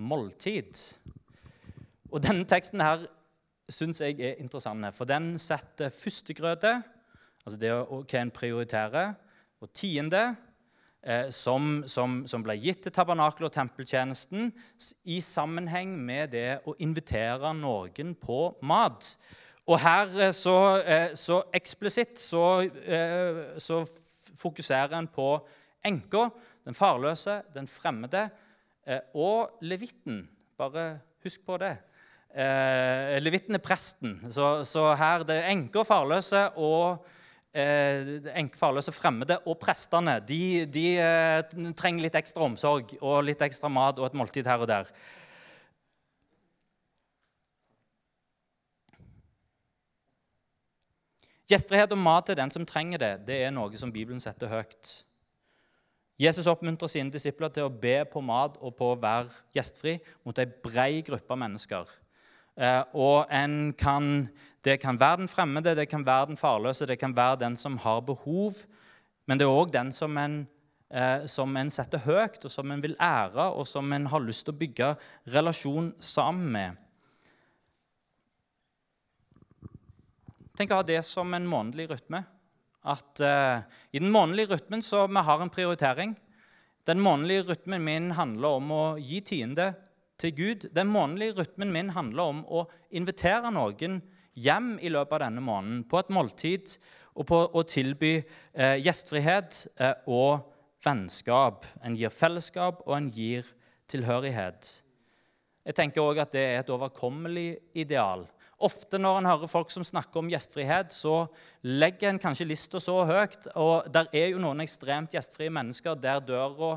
måltid. 0.00 0.80
Og 2.08 2.22
Denne 2.24 2.46
teksten 2.48 2.80
her 2.80 3.04
syns 3.68 4.00
jeg 4.00 4.16
er 4.20 4.40
interessant, 4.40 4.88
for 4.96 5.04
den 5.04 5.34
setter 5.38 5.92
førstegrøte, 5.92 6.72
altså 7.44 7.60
det 7.60 7.74
hva 7.74 8.22
en 8.22 8.32
prioriterer, 8.32 9.12
og 9.60 9.72
tiende, 9.76 10.24
eh, 11.02 11.28
som, 11.28 11.84
som, 11.86 12.22
som, 12.28 12.42
ble 12.44 12.56
gitt 12.60 12.82
til 12.84 12.96
tabernakelet 12.96 13.50
og 13.50 13.56
tempeltjenesten 13.58 14.52
i 15.04 15.20
sammenheng 15.20 15.92
med 16.00 16.32
det 16.32 16.62
å 16.64 16.76
invitere 16.80 17.52
noen 17.56 18.16
på 18.16 18.40
mat. 18.64 19.16
Og 19.64 19.80
her 19.80 20.10
eh, 20.20 20.32
så, 20.36 20.56
eh, 20.84 21.14
så 21.16 21.40
eksplisitt 21.56 22.20
så, 22.20 22.44
eh, 22.68 23.58
så 23.58 23.80
fokuserer 24.36 24.98
en 24.98 25.08
på 25.08 25.38
enka, 25.84 26.28
den 26.64 26.76
farløse, 26.76 27.42
den 27.54 27.68
fremmede, 27.68 28.28
og 29.16 29.58
levitten. 29.64 30.26
Bare 30.58 30.98
husk 31.24 31.40
på 31.46 31.56
det. 31.56 31.72
Levitten 33.24 33.56
er 33.56 33.62
presten. 33.64 34.18
Så, 34.28 34.64
så 34.64 34.90
her 34.96 35.24
det 35.24 35.38
er 35.38 35.48
enker, 35.52 35.86
farløse 35.88 36.42
og 36.60 37.04
enke, 37.54 38.58
farløse 38.60 38.92
fremmede 38.92 39.38
og 39.46 39.56
prestene 39.60 40.18
de, 40.28 40.66
de 40.68 41.72
trenger 41.76 42.04
litt 42.04 42.18
ekstra 42.20 42.44
omsorg 42.44 42.92
og 43.00 43.22
litt 43.24 43.44
ekstra 43.44 43.72
mat 43.72 44.00
og 44.00 44.10
et 44.10 44.18
måltid 44.20 44.48
her 44.48 44.64
og 44.64 44.68
der. 44.68 44.92
Gjestfrihet 51.50 51.92
og 51.92 52.00
mat 52.00 52.30
til 52.30 52.38
den 52.38 52.52
som 52.52 52.64
trenger 52.64 53.00
det, 53.00 53.12
det 53.28 53.42
er 53.44 53.52
noe 53.52 53.76
som 53.76 53.92
Bibelen 53.92 54.22
setter 54.22 54.48
høyt. 54.48 54.94
Jesus 56.20 56.46
oppmuntrer 56.46 56.88
sine 56.88 57.10
disipler 57.10 57.50
til 57.50 57.66
å 57.66 57.72
be 57.72 57.98
på 58.06 58.22
mat 58.22 58.56
og 58.62 58.76
på 58.78 58.92
å 58.92 58.98
være 59.00 59.32
gjestfri 59.56 59.96
mot 60.24 60.38
ei 60.38 60.46
brei 60.46 61.02
gruppe 61.04 61.36
mennesker. 61.36 61.90
Eh, 62.54 62.82
og 62.94 63.26
kan, 63.76 64.28
Det 64.64 64.80
kan 64.80 65.00
være 65.00 65.16
den 65.16 65.28
fremmede, 65.28 65.76
det 65.76 65.88
kan 65.88 66.06
være 66.06 66.26
den 66.26 66.36
farløse, 66.36 66.86
det 66.86 66.98
kan 66.98 67.16
være 67.16 67.36
den 67.40 67.56
som 67.56 67.76
har 67.76 68.00
behov. 68.00 68.54
Men 69.26 69.38
det 69.38 69.44
er 69.44 69.50
òg 69.50 69.72
den 69.72 69.92
som 69.92 70.16
en, 70.16 70.48
eh, 70.90 71.26
som 71.26 71.56
en 71.56 71.70
setter 71.70 71.98
høyt, 71.98 72.44
og 72.44 72.50
som 72.50 72.70
en 72.70 72.80
vil 72.80 72.96
ære, 73.00 73.52
og 73.52 73.66
som 73.66 73.92
en 73.92 74.06
har 74.06 74.20
lyst 74.20 74.46
til 74.46 74.54
å 74.54 74.58
bygge 74.58 74.96
relasjon 75.26 75.92
sammen 75.98 76.52
med. 76.52 76.83
Tenk 80.54 80.70
å 80.70 80.76
ha 80.78 80.84
det 80.86 81.00
som 81.02 81.32
en 81.34 81.46
månedlig 81.50 81.88
rytme. 81.90 82.20
At 82.86 83.18
uh, 83.18 83.64
I 83.90 83.98
den 83.98 84.12
månedlige 84.14 84.52
rytmen 84.54 84.84
så 84.86 85.00
vi 85.10 85.22
har 85.26 85.40
en 85.42 85.50
prioritering. 85.50 86.12
Den 86.86 87.00
månedlige 87.02 87.48
rytmen 87.48 87.82
min 87.82 88.12
handler 88.14 88.60
om 88.60 88.70
å 88.70 88.82
gi 89.02 89.18
tiende 89.26 89.72
til 90.20 90.34
Gud. 90.36 90.66
Den 90.70 90.92
månedlige 90.94 91.40
rytmen 91.40 91.72
min 91.74 91.90
handler 91.96 92.30
om 92.30 92.44
å 92.46 92.66
invitere 92.94 93.50
noen 93.50 93.98
hjem 94.38 94.76
i 94.78 94.92
løpet 94.94 95.16
av 95.16 95.24
denne 95.24 95.42
måneden 95.42 95.82
på 95.90 95.98
et 95.98 96.12
måltid 96.14 96.76
og 97.14 97.26
på 97.30 97.40
å 97.50 97.64
tilby 97.66 98.12
eh, 98.20 98.76
gjestfrihet 98.82 99.58
eh, 99.78 100.06
og 100.06 100.46
vennskap. 100.86 101.66
En 101.82 101.98
gir 101.98 102.14
fellesskap, 102.14 102.82
og 102.86 102.94
en 102.96 103.10
gir 103.10 103.46
tilhørighet. 103.90 104.70
Jeg 105.64 105.78
tenker 105.78 106.02
også 106.02 106.26
at 106.26 106.34
det 106.34 106.46
er 106.46 106.62
et 106.62 106.72
overkommelig 106.74 107.48
ideal. 107.74 108.26
Ofte 108.62 109.00
når 109.00 109.18
en 109.18 109.28
hører 109.28 109.50
folk 109.50 109.72
som 109.74 109.84
snakker 109.86 110.20
om 110.20 110.28
gjestfrihet, 110.30 110.92
så 110.94 111.24
legger 111.66 112.12
en 112.12 112.20
kanskje 112.22 112.46
lista 112.46 112.80
så 112.82 113.00
høyt. 113.08 113.48
Og 113.58 113.88
der 113.92 114.10
er 114.14 114.30
jo 114.32 114.42
noen 114.42 114.62
ekstremt 114.64 115.14
gjestfrie 115.14 115.52
mennesker 115.52 115.98
der 115.98 116.22
døra 116.22 116.76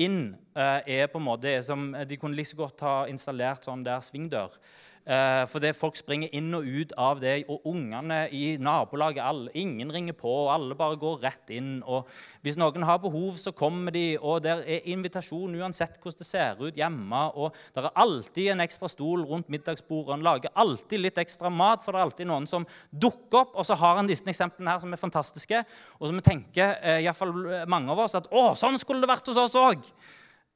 inn 0.00 0.30
eh, 0.54 1.02
er 1.02 1.10
på 1.12 1.20
en 1.20 1.26
måte 1.26 1.52
som 1.66 1.90
De 2.08 2.16
kunne 2.16 2.38
like 2.38 2.48
så 2.52 2.60
godt 2.62 2.84
ha 2.86 2.94
installert 3.10 3.66
sånn 3.66 3.84
der 3.84 4.00
svingdør. 4.04 4.54
Eh, 5.00 5.46
for 5.48 5.64
folk 5.72 5.96
springer 5.96 6.28
inn 6.36 6.52
og 6.54 6.66
ut 6.68 6.92
av 7.00 7.22
det, 7.22 7.46
og 7.48 7.64
ungene 7.70 8.26
i 8.36 8.58
nabolaget 8.60 9.24
alle, 9.24 9.48
Ingen 9.56 9.90
ringer 9.92 10.12
på, 10.12 10.28
og 10.28 10.52
alle 10.52 10.76
bare 10.76 10.98
går 11.00 11.22
rett 11.24 11.50
inn. 11.56 11.82
og 11.86 12.06
Hvis 12.42 12.58
noen 12.60 12.84
har 12.84 12.98
behov, 12.98 13.38
så 13.38 13.50
kommer 13.50 13.90
de, 13.90 14.18
og 14.20 14.42
der 14.42 14.60
er 14.60 14.86
invitasjon 14.92 15.56
uansett 15.56 15.98
hvordan 15.98 16.18
det 16.18 16.26
ser 16.26 16.60
ut 16.60 16.76
hjemme. 16.76 17.22
og 17.34 17.54
Det 17.74 17.82
er 17.84 17.90
alltid 17.96 18.52
en 18.52 18.60
ekstra 18.60 18.88
stol 18.88 19.24
rundt 19.24 19.48
middagsbordet. 19.48 20.14
En 20.14 20.22
lager 20.22 20.52
alltid 20.54 21.00
litt 21.00 21.18
ekstra 21.18 21.50
mat, 21.50 21.82
for 21.82 21.92
det 21.92 22.00
er 22.00 22.04
alltid 22.04 22.26
noen 22.26 22.46
som 22.46 22.66
dukker 22.92 23.40
opp. 23.40 23.56
Og 23.56 23.66
så 23.66 23.74
har 23.74 23.98
en 23.98 24.06
disse 24.06 24.28
eksemplene 24.28 24.70
her 24.70 24.80
som 24.80 24.92
er 24.92 25.00
fantastiske, 25.00 25.64
og 25.98 26.06
som 26.06 26.16
vi 26.16 26.22
tenker, 26.22 26.76
eh, 26.82 27.02
iallfall 27.04 27.66
mange 27.66 27.90
av 27.90 27.98
oss, 27.98 28.14
at 28.14 28.28
å, 28.30 28.54
sånn 28.54 28.78
skulle 28.78 29.00
det 29.00 29.08
vært 29.08 29.26
hos 29.26 29.36
oss 29.36 29.56
òg. 29.56 29.80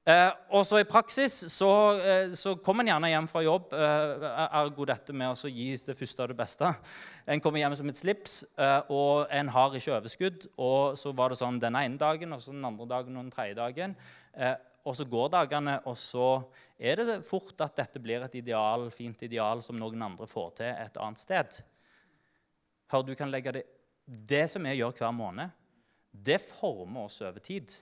Eh, 0.04 0.30
og 0.52 0.66
så 0.68 0.82
I 0.82 0.84
praksis 0.84 1.32
så, 1.48 1.68
eh, 1.96 2.32
så 2.36 2.52
kommer 2.60 2.84
en 2.84 2.90
gjerne 2.90 3.08
hjem 3.08 3.28
fra 3.30 3.40
jobb. 3.40 3.72
Eh, 3.72 4.26
ergo 4.60 4.84
dette 4.84 5.14
med 5.16 5.32
å 5.32 5.48
gi 5.48 5.70
det 5.80 5.96
første 5.96 6.20
av 6.20 6.28
det 6.28 6.36
beste. 6.36 6.74
En 7.26 7.40
kommer 7.40 7.62
hjem 7.62 7.76
som 7.76 7.88
et 7.88 7.96
slips, 7.96 8.44
eh, 8.58 8.82
og 8.90 9.26
en 9.30 9.48
har 9.48 9.70
ikke 9.70 9.96
overskudd. 9.96 10.46
Og 10.58 10.98
så 11.00 11.14
var 11.16 11.30
det 11.30 11.38
sånn 11.38 11.58
den 11.58 11.74
ene 11.74 11.96
dagen, 11.96 12.34
og 12.34 12.40
så 12.40 12.52
den 12.52 12.64
andre 12.64 12.86
dagen 12.86 13.16
og 13.16 13.24
den 13.24 13.30
tredje 13.32 13.56
dagen. 13.56 13.96
Eh, 14.36 14.54
og 14.84 14.94
så 14.94 15.08
går 15.08 15.30
dagene, 15.30 15.80
og 15.86 15.96
så 15.96 16.44
er 16.78 16.96
det 16.96 17.24
fort 17.24 17.58
at 17.64 17.74
dette 17.74 17.98
blir 17.98 18.22
et 18.22 18.34
ideal, 18.34 18.90
fint 18.90 19.22
ideal 19.22 19.62
som 19.62 19.76
noen 19.76 20.02
andre 20.02 20.26
får 20.26 20.54
til 20.56 20.66
et 20.66 20.96
annet 21.00 21.18
sted. 21.18 21.62
Hør, 22.92 23.06
du 23.06 23.14
kan 23.14 23.30
legge 23.30 23.52
det 23.52 23.64
Det 24.06 24.50
som 24.50 24.62
vi 24.62 24.68
gjør 24.76 24.92
hver 24.92 25.12
måned, 25.16 25.48
det 26.12 26.42
former 26.42 27.06
oss 27.06 27.22
over 27.22 27.40
tid. 27.40 27.72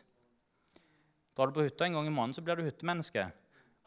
Drar 1.36 1.48
du 1.48 1.56
på 1.56 1.64
hytta 1.66 1.86
en 1.86 1.96
gang 1.96 2.08
i 2.08 2.14
måneden, 2.14 2.36
så 2.36 2.44
blir 2.44 2.58
du 2.58 2.66
hyttemenneske. 2.66 3.28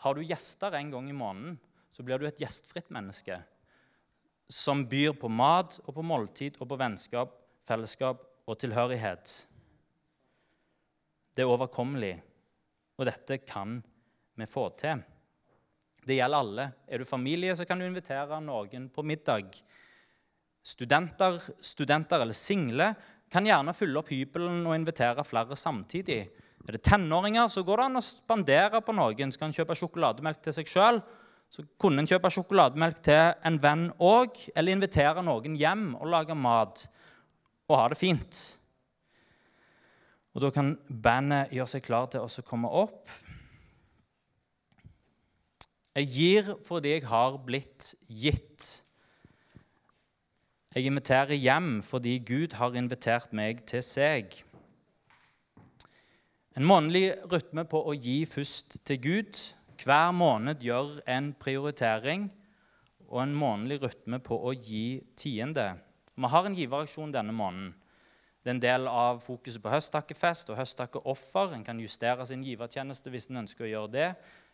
Har 0.04 0.16
du 0.16 0.24
gjester 0.26 0.74
en 0.76 0.92
gang 0.92 1.10
i 1.10 1.18
måneden, 1.18 1.60
så 1.92 2.04
blir 2.04 2.20
du 2.20 2.28
et 2.28 2.42
gjestfritt 2.42 2.90
menneske 2.92 3.40
som 4.52 4.84
byr 4.86 5.16
på 5.18 5.30
mat 5.32 5.80
og 5.86 5.96
på 5.96 6.04
måltid 6.06 6.60
og 6.62 6.70
på 6.70 6.78
vennskap, 6.78 7.34
fellesskap 7.66 8.22
og 8.46 8.60
tilhørighet. 8.62 9.34
Det 11.36 11.44
er 11.44 11.52
overkommelig, 11.52 12.14
og 12.96 13.10
dette 13.10 13.40
kan 13.44 13.80
vi 14.38 14.48
få 14.48 14.70
til. 14.78 15.02
Det 16.06 16.20
gjelder 16.20 16.44
alle. 16.44 16.68
Er 16.88 17.02
du 17.02 17.10
familie, 17.10 17.56
så 17.58 17.66
kan 17.66 17.80
du 17.82 17.88
invitere 17.88 18.38
noen 18.44 18.90
på 18.94 19.04
middag. 19.04 19.58
Studenter, 20.66 21.40
studenter 21.62 22.22
eller 22.22 22.38
single 22.38 22.92
kan 23.32 23.46
gjerne 23.46 23.74
fylle 23.74 24.00
opp 24.00 24.12
hybelen 24.14 24.62
og 24.68 24.78
invitere 24.78 25.26
flere 25.26 25.58
samtidig. 25.58 26.28
Er 26.66 26.78
det 26.78 26.82
tenåringer, 26.88 27.48
så 27.48 27.62
går 27.66 27.78
det 27.78 27.86
an 27.86 28.00
å 28.00 28.04
spandere 28.06 28.82
på 28.82 28.96
noen. 28.98 29.32
Skal 29.34 29.52
en 29.52 29.56
kjøpe 29.56 29.78
sjokolademelk 29.78 30.42
til 30.42 30.56
seg 30.56 30.70
sjøl, 30.70 31.02
så 31.54 31.64
kunne 31.80 32.02
en 32.02 32.10
kjøpe 32.10 32.32
sjokolademelk 32.34 33.04
til 33.06 33.36
en 33.46 33.60
venn 33.62 33.88
òg. 34.02 34.40
Eller 34.58 34.74
invitere 34.74 35.24
noen 35.26 35.58
hjem 35.60 35.92
og 36.00 36.10
lage 36.10 36.38
mat 36.38 36.88
og 37.70 37.78
ha 37.80 37.90
det 37.94 38.00
fint. 38.00 38.42
Og 40.36 40.42
Da 40.44 40.50
kan 40.52 40.74
bandet 40.90 41.54
gjøre 41.56 41.72
seg 41.72 41.86
klar 41.86 42.10
til 42.12 42.26
å 42.26 42.44
komme 42.44 42.68
opp. 42.68 43.08
Jeg 45.96 46.10
gir 46.12 46.50
fordi 46.66 46.98
jeg 46.98 47.06
har 47.08 47.38
blitt 47.46 47.94
gitt. 48.12 48.82
Jeg 50.76 50.90
inviterer 50.90 51.40
hjem 51.40 51.78
fordi 51.88 52.18
Gud 52.20 52.58
har 52.60 52.76
invitert 52.76 53.32
meg 53.32 53.64
til 53.70 53.80
seg. 53.86 54.36
En 56.56 56.64
månedlig 56.64 57.10
rytme 57.28 57.66
på 57.68 57.82
å 57.84 57.92
gi 58.00 58.22
først 58.32 58.78
til 58.88 59.00
Gud. 59.04 59.40
Hver 59.84 60.14
måned 60.16 60.62
gjør 60.64 61.02
en 61.12 61.34
prioritering 61.36 62.30
og 63.10 63.18
en 63.26 63.34
månedlig 63.36 63.82
rytme 63.82 64.22
på 64.24 64.38
å 64.40 64.54
gi 64.56 65.02
tiende. 65.20 65.66
Vi 66.16 66.30
har 66.32 66.46
en 66.48 66.56
giveraksjon 66.56 67.12
denne 67.12 67.36
måneden. 67.36 67.74
Det 68.40 68.54
er 68.54 68.56
en 68.56 68.62
del 68.64 68.88
av 68.88 69.20
fokuset 69.20 69.60
på 69.60 69.74
høsttakkefest 69.74 70.54
og 70.54 70.62
høsttakkeoffer. 70.62 71.58
En 71.58 71.66
kan 71.68 71.82
justere 71.84 72.24
sin 72.30 72.46
givertjeneste 72.48 73.12
hvis 73.12 73.28
en 73.34 73.42
ønsker 73.44 73.68
å 73.68 73.72
gjøre 73.74 73.92
det. 73.98 74.08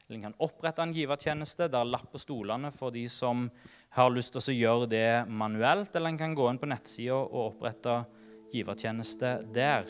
Eller 0.08 0.18
en 0.18 0.26
kan 0.26 0.38
opprette 0.42 0.82
en 0.82 0.96
givertjeneste 0.96 1.68
der 1.70 1.86
lapp 1.86 2.08
på 2.10 2.24
stolene 2.24 2.72
for 2.74 2.96
de 2.96 3.04
som 3.14 3.46
har 3.94 4.10
lyst 4.10 4.34
til 4.34 4.42
å 4.42 4.58
gjøre 4.58 4.90
det 4.90 5.12
manuelt. 5.30 5.94
Eller 5.94 6.16
en 6.16 6.18
kan 6.24 6.34
gå 6.34 6.50
inn 6.50 6.62
på 6.66 6.72
nettsida 6.72 7.20
og 7.22 7.52
opprette 7.52 8.00
givertjeneste 8.56 9.36
der. 9.54 9.86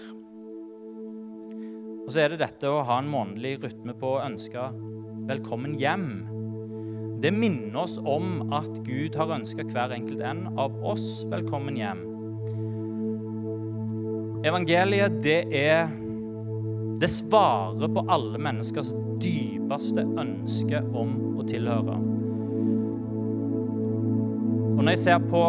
Og 2.11 2.15
så 2.17 2.25
er 2.25 2.33
det 2.33 2.41
dette 2.41 2.67
å 2.67 2.81
ha 2.83 2.97
en 2.99 3.07
månedlig 3.07 3.53
rytme 3.63 3.93
på 3.95 4.09
å 4.17 4.23
ønske 4.25 4.59
velkommen 5.29 5.77
hjem. 5.79 6.09
Det 7.23 7.31
minner 7.31 7.85
oss 7.85 7.93
om 8.03 8.51
at 8.51 8.81
Gud 8.83 9.15
har 9.15 9.31
ønska 9.31 9.63
hver 9.69 9.93
enkelt 9.95 10.19
en 10.27 10.41
av 10.59 10.75
oss 10.91 11.05
velkommen 11.31 11.79
hjem. 11.79 12.01
Evangeliet, 14.43 15.21
det 15.23 15.39
er 15.55 15.87
Det 16.99 17.07
svarer 17.15 17.87
på 17.95 18.03
alle 18.11 18.43
menneskers 18.43 18.91
dypeste 19.23 20.03
ønske 20.03 20.83
om 20.91 21.39
å 21.39 21.47
tilhøre. 21.47 21.95
Og 24.75 24.83
når 24.83 24.97
jeg 24.97 25.05
ser 25.07 25.27
på 25.31 25.47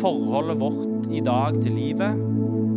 forholdet 0.00 0.64
vårt 0.64 1.12
i 1.12 1.20
dag 1.20 1.60
til 1.60 1.76
livet 1.76 2.31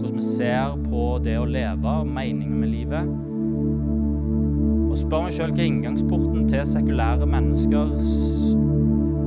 hvordan 0.05 0.15
vi 0.15 0.21
ser 0.21 0.75
på 0.85 1.03
det 1.23 1.33
å 1.39 1.45
leve, 1.49 1.93
meningen 2.05 2.59
med 2.61 2.69
livet. 2.69 3.07
Og 4.85 4.97
spør 5.01 5.23
meg 5.25 5.33
sjøl 5.33 5.53
hva 5.55 5.63
er 5.63 5.69
inngangsporten 5.71 6.45
til 6.51 6.67
sekulære 6.69 7.25
menneskers 7.27 8.09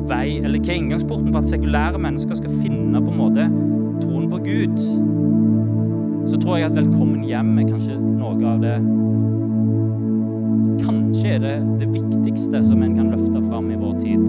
vei 0.09 0.38
Eller 0.38 0.62
hva 0.62 0.71
er 0.73 0.79
inngangsporten 0.79 1.33
for 1.33 1.43
at 1.43 1.51
sekulære 1.51 1.99
mennesker 2.01 2.38
skal 2.38 2.55
finne 2.62 3.03
på 3.03 3.11
en 3.11 3.19
måte 3.19 3.49
troen 4.05 4.31
på 4.31 4.38
Gud? 4.47 4.79
Så 6.31 6.38
tror 6.38 6.57
jeg 6.57 6.71
at 6.71 6.79
'Velkommen 6.79 7.27
hjem' 7.27 7.59
er 7.59 7.69
kanskje 7.69 7.99
noe 7.99 8.38
av 8.47 8.62
det 8.62 8.79
Kanskje 10.87 11.35
er 11.35 11.38
det 11.38 11.57
det 11.81 11.93
viktigste 11.93 12.64
som 12.64 12.83
en 12.83 12.95
kan 12.95 13.11
løfte 13.11 13.43
fram 13.51 13.71
i 13.71 13.77
vår 13.77 13.99
tid. 13.99 14.27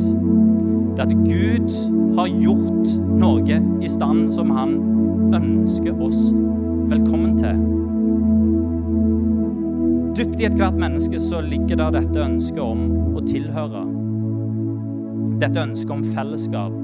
Det 0.98 1.06
at 1.06 1.14
Gud 1.14 1.70
har 2.18 2.28
gjort 2.28 2.88
noe 3.20 3.62
i 3.82 3.88
stand 3.88 4.34
som 4.34 4.50
han 4.50 4.99
ønsker 5.36 5.96
oss 6.02 6.30
velkommen 6.90 7.38
til. 7.40 7.60
Dypt 10.18 10.42
i 10.42 10.48
ethvert 10.50 10.78
menneske 10.80 11.20
så 11.22 11.40
ligger 11.46 11.80
der 11.80 11.94
dette 12.00 12.24
ønsket 12.24 12.62
om 12.64 13.16
å 13.16 13.24
tilhøre. 13.24 13.86
Dette 15.40 15.64
ønsket 15.64 15.94
om 15.96 16.06
fellesskap. 16.16 16.76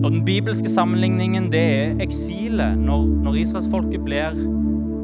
Og 0.00 0.08
Den 0.08 0.24
bibelske 0.24 0.70
sammenligningen 0.72 1.50
det 1.52 1.60
er 1.60 2.00
eksilet, 2.02 2.78
når, 2.80 3.04
når 3.26 3.42
israelsfolket 3.42 4.00
blir 4.06 4.38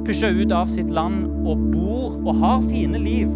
pusha 0.06 0.30
ut 0.32 0.54
av 0.54 0.70
sitt 0.72 0.90
land 0.94 1.26
og 1.46 1.68
bor 1.74 2.16
og 2.22 2.40
har 2.40 2.64
fine 2.64 2.98
liv 3.02 3.28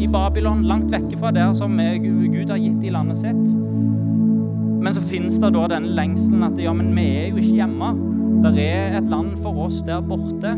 i 0.00 0.08
Babylon, 0.10 0.64
langt 0.66 0.90
vekke 0.92 1.16
fra 1.20 1.30
der 1.32 1.52
som 1.54 1.78
Gud 1.78 2.50
har 2.50 2.58
gitt 2.58 2.82
i 2.82 2.92
landet 2.92 3.22
sitt. 3.22 3.63
Men 4.84 4.94
så 4.94 5.00
finnes 5.00 5.38
det 5.40 5.48
da 5.54 5.62
denne 5.72 5.94
lengselen 5.96 6.44
at 6.44 6.58
ja, 6.60 6.72
men 6.76 6.90
vi 6.92 7.06
er 7.16 7.30
jo 7.30 7.40
ikke 7.40 7.56
hjemme. 7.62 7.86
Det 8.44 8.50
er 8.60 8.98
et 8.98 9.06
land 9.08 9.32
for 9.40 9.64
oss 9.64 9.78
der 9.86 10.02
borte. 10.04 10.52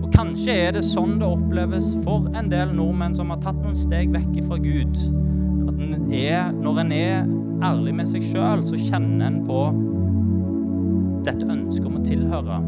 Og 0.00 0.06
kanskje 0.14 0.54
er 0.62 0.72
det 0.72 0.84
sånn 0.86 1.18
det 1.20 1.28
oppleves 1.28 1.90
for 2.06 2.24
en 2.32 2.48
del 2.48 2.72
nordmenn 2.72 3.16
som 3.16 3.34
har 3.34 3.42
tatt 3.44 3.58
noen 3.60 3.76
steg 3.76 4.14
vekk 4.14 4.38
fra 4.46 4.56
Gud. 4.64 4.96
At 5.68 5.76
en 5.76 6.08
er, 6.08 6.54
når 6.56 6.80
en 6.86 6.94
er 6.96 7.28
ærlig 7.68 7.92
med 8.00 8.08
seg 8.08 8.24
sjøl, 8.24 8.64
så 8.64 8.80
kjenner 8.80 9.28
en 9.28 9.42
på 9.44 9.60
dette 11.28 11.44
ønsket 11.44 11.90
om 11.90 12.00
å 12.00 12.04
tilhøre. 12.08 12.60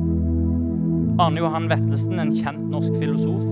Arne 1.25 1.41
Johan 1.41 1.71
Vettelsen, 1.73 2.21
en 2.21 2.37
kjent 2.37 2.69
norsk 2.69 3.01
filosof, 3.01 3.49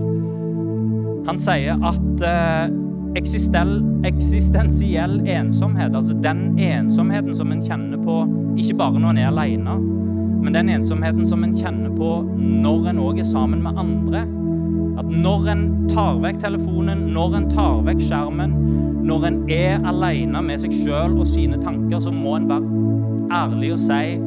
han 1.25 1.39
sier 1.41 1.81
at 1.81 2.25
eh, 2.29 2.73
eksistensiell 3.15 5.27
ensomhet, 5.27 5.95
altså 5.95 6.13
den 6.19 6.59
ensomheten 6.59 7.35
som 7.35 7.51
en 7.51 7.61
kjenner 7.63 7.97
på 8.03 8.27
ikke 8.59 8.75
bare 8.79 8.99
når 8.99 9.15
en 9.15 9.21
er 9.21 9.27
alene, 9.31 9.75
men 10.43 10.53
den 10.53 10.69
ensomheten 10.69 11.25
som 11.25 11.43
en 11.43 11.53
kjenner 11.55 11.89
på 11.95 12.23
når 12.37 12.89
en 12.91 12.99
òg 13.01 13.19
er 13.23 13.27
sammen 13.27 13.63
med 13.63 13.77
andre. 13.81 14.25
At 14.99 15.07
når 15.11 15.47
en 15.51 15.63
tar 15.91 16.19
vekk 16.23 16.39
telefonen, 16.43 16.99
når 17.15 17.35
en 17.39 17.49
tar 17.51 17.81
vekk 17.87 18.01
skjermen, 18.05 18.51
når 19.07 19.27
en 19.27 19.39
er 19.51 19.87
alene 19.89 20.41
med 20.45 20.61
seg 20.61 20.75
sjøl 20.83 21.17
og 21.19 21.27
sine 21.27 21.57
tanker, 21.61 21.99
så 22.03 22.11
må 22.13 22.35
en 22.37 22.49
være 22.51 22.67
ærlig 23.35 23.73
og 23.75 23.81
si 23.81 24.19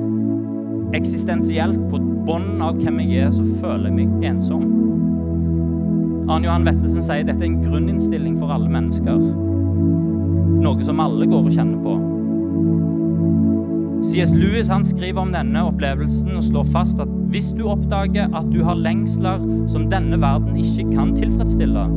eksistensielt 0.96 1.80
på 1.92 2.00
bunnen 2.26 2.62
av 2.64 2.80
hvem 2.80 3.00
jeg 3.04 3.28
er, 3.28 3.32
så 3.32 3.44
føler 3.60 3.90
jeg 3.90 3.96
meg 4.00 4.08
ensom. 4.32 4.77
Arne 6.28 6.44
Johan 6.44 6.66
Vettelsen 6.68 7.00
sier 7.00 7.24
dette 7.24 7.40
er 7.40 7.48
en 7.48 7.62
grunninnstilling 7.62 8.34
for 8.36 8.52
alle 8.52 8.68
mennesker. 8.68 9.16
Noe 10.60 10.84
som 10.84 11.00
alle 11.00 11.24
går 11.30 11.46
og 11.48 11.54
kjenner 11.54 11.80
på. 11.80 11.94
C.S. 14.04 14.34
Lewis 14.36 14.68
han 14.70 14.84
skriver 14.84 15.22
om 15.24 15.32
denne 15.32 15.62
opplevelsen 15.70 16.36
og 16.36 16.44
slår 16.44 16.68
fast 16.68 17.00
at 17.02 17.10
hvis 17.32 17.48
du 17.56 17.64
oppdager 17.72 18.28
at 18.36 18.52
du 18.52 18.60
har 18.66 18.76
lengsler 18.78 19.40
som 19.72 19.88
denne 19.90 20.20
verden 20.20 20.60
ikke 20.60 20.86
kan 20.92 21.16
tilfredsstille, 21.16 21.88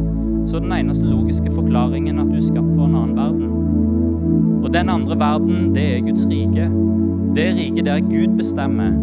så 0.48 0.58
er 0.58 0.66
den 0.66 0.78
eneste 0.80 1.12
logiske 1.12 1.52
forklaringen 1.52 2.24
at 2.24 2.32
du 2.32 2.40
er 2.40 2.48
skapt 2.48 2.72
for 2.72 2.88
en 2.88 2.98
annen 3.04 3.20
verden. 3.20 4.60
Og 4.62 4.72
den 4.74 4.90
andre 4.94 5.20
verden, 5.20 5.72
det 5.76 5.88
er 5.98 6.04
Guds 6.08 6.24
rike. 6.32 6.72
Det 7.36 7.52
riket 7.60 7.86
der 7.86 8.00
Gud 8.08 8.38
bestemmer. 8.40 8.96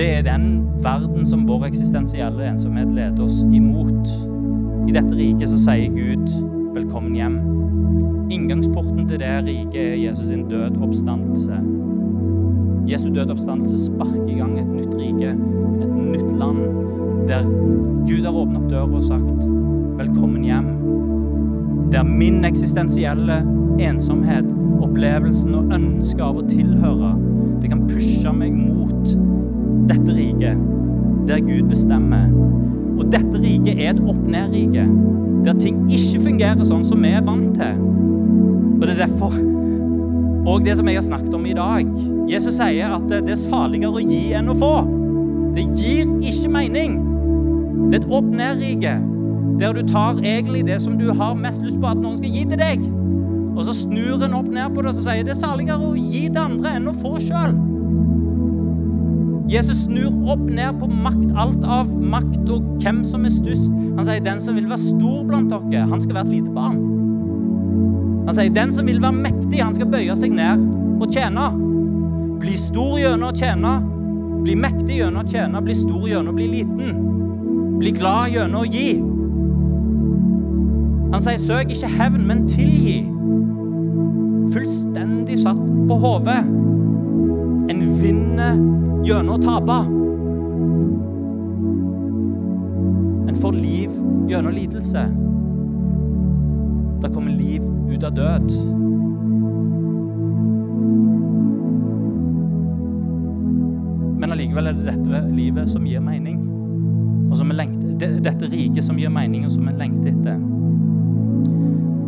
Det 0.00 0.08
er 0.16 0.22
den 0.22 0.62
verden 0.80 1.26
som 1.28 1.42
vår 1.44 1.66
eksistensielle 1.66 2.46
ensomhet 2.48 2.88
leder 2.96 3.20
oss 3.20 3.42
imot. 3.52 4.08
I 4.88 4.94
dette 4.96 5.12
riket 5.12 5.50
så 5.52 5.58
sier 5.60 5.92
Gud 5.92 6.30
'velkommen 6.72 7.12
hjem'. 7.18 8.30
Inngangsporten 8.32 9.04
til 9.08 9.20
det 9.20 9.34
riket 9.44 9.76
er 9.76 10.00
Jesus 10.00 10.28
sin 10.28 10.46
død 10.48 10.80
oppstandelse. 10.80 11.52
Jesu 12.88 13.10
død 13.10 13.30
oppstandelse 13.30 13.78
sparker 13.84 14.28
i 14.28 14.38
gang 14.38 14.58
et 14.58 14.72
nytt 14.72 14.94
rike, 14.94 15.34
et 15.82 15.92
nytt 15.92 16.32
land, 16.38 16.64
der 17.28 17.44
Gud 18.08 18.24
har 18.24 18.32
åpnet 18.32 18.56
opp 18.56 18.70
døra 18.70 18.96
og 18.96 19.02
sagt 19.02 19.44
'velkommen 19.98 20.44
hjem'. 20.44 21.90
Der 21.92 22.02
min 22.02 22.44
eksistensielle 22.44 23.44
ensomhet, 23.78 24.56
opplevelsen 24.80 25.54
og 25.54 25.72
ønsket 25.74 26.24
av 26.24 26.36
å 26.36 26.48
tilhøre, 26.48 27.16
det 27.60 27.68
kan 27.68 27.88
pushe 27.88 28.32
meg 28.32 28.52
mot 28.52 29.29
dette 29.90 30.14
riket, 30.16 30.64
der 31.28 31.42
Gud 31.44 31.68
bestemmer. 31.70 32.30
Og 32.98 33.08
dette 33.12 33.40
riket 33.40 33.78
er 33.78 33.94
et 33.94 34.02
opp-ned-rike, 34.02 34.86
der 35.44 35.60
ting 35.60 35.82
ikke 35.90 36.22
fungerer 36.28 36.66
sånn 36.68 36.84
som 36.86 37.02
vi 37.02 37.12
er 37.16 37.24
vant 37.26 37.54
til. 37.58 37.78
Og 38.80 38.86
det 38.86 38.96
er 38.96 39.06
derfor 39.06 39.38
Og 40.40 40.62
det 40.64 40.72
som 40.78 40.88
jeg 40.88 40.96
har 40.96 41.04
snakket 41.04 41.34
om 41.36 41.42
i 41.46 41.52
dag. 41.52 41.88
Jesus 42.30 42.54
sier 42.56 42.94
at 42.96 43.02
det 43.10 43.28
er 43.28 43.36
saligere 43.36 44.00
å 44.00 44.00
gi 44.00 44.32
enn 44.34 44.48
å 44.48 44.54
få. 44.56 44.70
Det 45.52 45.66
gir 45.76 46.08
ikke 46.24 46.48
mening. 46.48 46.96
Det 47.90 47.98
er 47.98 48.00
et 48.00 48.08
opp-ned-rike 48.08 48.94
der 49.60 49.76
du 49.76 49.82
tar 49.84 50.22
egentlig 50.24 50.64
det 50.66 50.80
som 50.80 50.96
du 50.98 51.10
har 51.12 51.36
mest 51.36 51.60
lyst 51.60 51.76
på 51.82 51.90
at 51.90 52.00
noen 52.00 52.16
skal 52.16 52.32
gi 52.32 52.46
til 52.48 52.62
deg. 52.62 52.86
Og 53.52 53.66
så 53.68 53.76
snur 53.82 54.24
en 54.24 54.38
opp 54.40 54.48
ned 54.48 54.72
på 54.72 54.80
det 54.80 54.94
og 54.94 54.96
så 54.96 55.10
sier 55.10 55.28
det 55.28 55.34
er 55.34 55.42
saligere 55.42 55.90
å 55.90 55.92
gi 55.98 56.24
til 56.30 56.40
andre 56.40 56.78
enn 56.78 56.88
å 56.88 56.96
få 56.96 57.18
sjøl. 57.20 57.52
Jesus 59.50 59.84
snur 59.88 60.14
opp 60.30 60.42
ned 60.46 60.78
på 60.78 60.86
makt, 60.86 61.32
alt 61.34 61.64
av 61.66 61.90
makt 61.90 62.50
og 62.54 62.66
hvem 62.82 63.00
som 63.06 63.24
er 63.26 63.34
størst. 63.34 63.72
Han 63.96 64.06
sier 64.06 64.22
den 64.22 64.38
som 64.42 64.54
vil 64.54 64.68
være 64.70 64.82
stor 64.84 65.24
blant 65.26 65.50
dere, 65.50 65.88
han 65.90 66.02
skal 66.02 66.20
være 66.20 66.28
et 66.28 66.34
lite 66.36 66.54
barn. 66.54 66.78
Han 68.28 68.36
sier 68.36 68.52
den 68.54 68.70
som 68.70 68.86
vil 68.86 69.00
være 69.02 69.18
mektig, 69.24 69.58
han 69.58 69.74
skal 69.74 69.90
bøye 69.90 70.14
seg 70.18 70.36
ned 70.36 70.62
og 71.02 71.10
tjene. 71.10 71.48
Bli 72.40 72.54
stor 72.60 72.94
gjennom 73.00 73.32
å 73.32 73.36
tjene. 73.36 73.72
Bli 74.44 74.54
mektig 74.56 75.00
gjennom 75.00 75.24
å 75.24 75.28
tjene. 75.28 75.62
Bli 75.66 75.74
stor 75.76 76.06
gjennom 76.08 76.32
å 76.32 76.38
bli 76.38 76.46
liten. 76.52 77.00
Bli 77.80 77.92
glad 77.96 78.30
gjennom 78.36 78.62
å 78.62 78.68
gi. 78.70 78.90
Han 81.10 81.24
sier 81.24 81.40
søk 81.42 81.72
ikke 81.74 81.90
hevn, 81.98 82.22
men 82.28 82.46
tilgi. 82.48 83.00
Fullstendig 84.54 85.40
satt 85.42 85.60
på 85.90 85.98
hodet. 86.04 86.38
En 87.70 87.82
vinner 87.98 88.62
gjennom 89.04 89.36
å 89.36 89.42
tape. 89.42 89.78
En 93.30 93.36
får 93.36 93.52
liv 93.52 93.90
gjennom 94.28 94.52
lidelse. 94.54 95.06
Det 97.00 97.12
kommer 97.14 97.30
liv 97.30 97.64
ut 97.90 98.04
av 98.04 98.14
død. 98.14 98.52
Men 104.20 104.32
allikevel 104.32 104.68
er 104.68 104.76
det 104.76 104.90
dette 104.90 105.24
livet 105.32 105.70
som 105.70 105.86
gir 105.88 106.04
mening. 106.04 106.42
Og 107.30 107.38
som 107.38 107.52
lengter, 107.54 108.18
dette 108.20 108.50
riket 108.52 108.84
som 108.84 108.98
gir 108.98 109.12
mening, 109.12 109.46
og 109.46 109.54
som 109.54 109.64
vi 109.64 109.76
lengter 109.78 110.12
etter. 110.12 110.38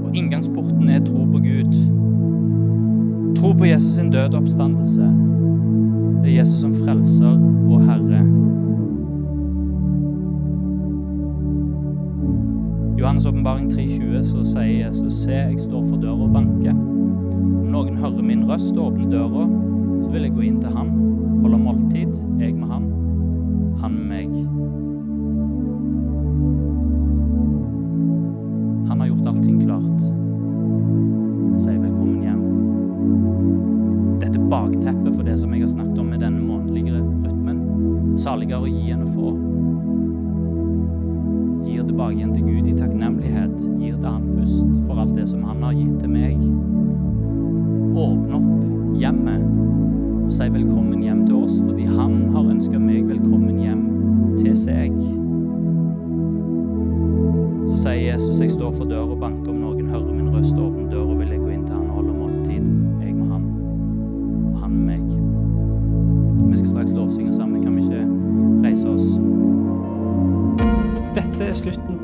Og 0.03 0.17
inngangsporten 0.19 0.91
er 0.93 1.05
tro 1.07 1.25
på 1.31 1.41
Gud. 1.41 1.73
Tro 3.39 3.55
på 3.57 3.71
Jesus 3.71 3.97
sin 3.97 4.11
døde 4.13 4.37
oppstandelse. 4.37 5.22
Det 6.23 6.31
er 6.31 6.37
Jesus 6.39 6.61
som 6.63 6.75
frelser 6.75 7.35
og 7.67 7.81
Herre. 7.83 8.21
Johannes' 13.01 13.27
åpenbaring 13.27 13.67
3,20 13.73 14.23
så 14.23 14.45
sier 14.47 14.87
Jesus, 14.87 15.17
se, 15.25 15.33
jeg 15.35 15.59
står 15.59 15.83
for 15.89 15.99
døra 15.99 16.23
og 16.23 16.31
banker. 16.37 16.77
Om 16.79 17.67
noen 17.75 17.99
hører 17.99 18.23
min 18.23 18.45
røst 18.47 18.77
og 18.77 18.93
åpner 18.93 19.11
døra, 19.11 19.49
så 20.05 20.13
vil 20.13 20.29
jeg 20.29 20.37
gå 20.37 20.45
inn 20.47 20.61
til 20.63 20.71
han, 20.77 20.95
holde 21.43 21.59
måltid, 21.59 22.15
Saligere 38.43 38.59
å 38.59 38.67
gi 38.67 38.89
enn 38.91 39.03
å 39.05 39.11
få 39.13 39.29
gir 41.63 41.85
tilbake 41.87 42.17
igjen 42.17 42.33
til 42.35 42.49
Gud 42.49 42.67
i 42.67 42.73
takknemlighet. 42.75 43.67
Gir 43.79 44.01
til 44.01 44.09
Han 44.09 44.25
først 44.33 44.81
for 44.83 44.99
alt 44.99 45.13
det 45.15 45.29
som 45.31 45.45
Han 45.47 45.63
har 45.63 45.77
gitt 45.77 46.01
til 46.03 46.11
meg. 46.11 46.41
Åpne 48.03 48.41
opp 48.41 48.99
hjemmet 48.99 49.47
og 50.25 50.35
si 50.35 50.49
velkommen 50.51 51.05
hjem 51.07 51.23
til 51.29 51.39
oss, 51.39 51.61
fordi 51.63 51.87
Han 51.87 52.17
har 52.35 52.51
ønska 52.57 52.83
meg 52.83 53.07
velkommen 53.13 53.63
hjem 53.63 53.87
til 54.41 54.59
seg. 54.59 54.99
Så 57.71 57.79
sier 57.85 58.03
Jesus, 58.09 58.43
jeg 58.43 58.57
står 58.57 58.75
for 58.75 58.91
døra 58.91 59.07
og 59.07 59.23
banker. 59.23 59.55
Om 59.55 59.63
noen 59.69 59.95
hører 59.95 60.19
min 60.19 60.35
røst 60.35 60.59
og 60.59 60.72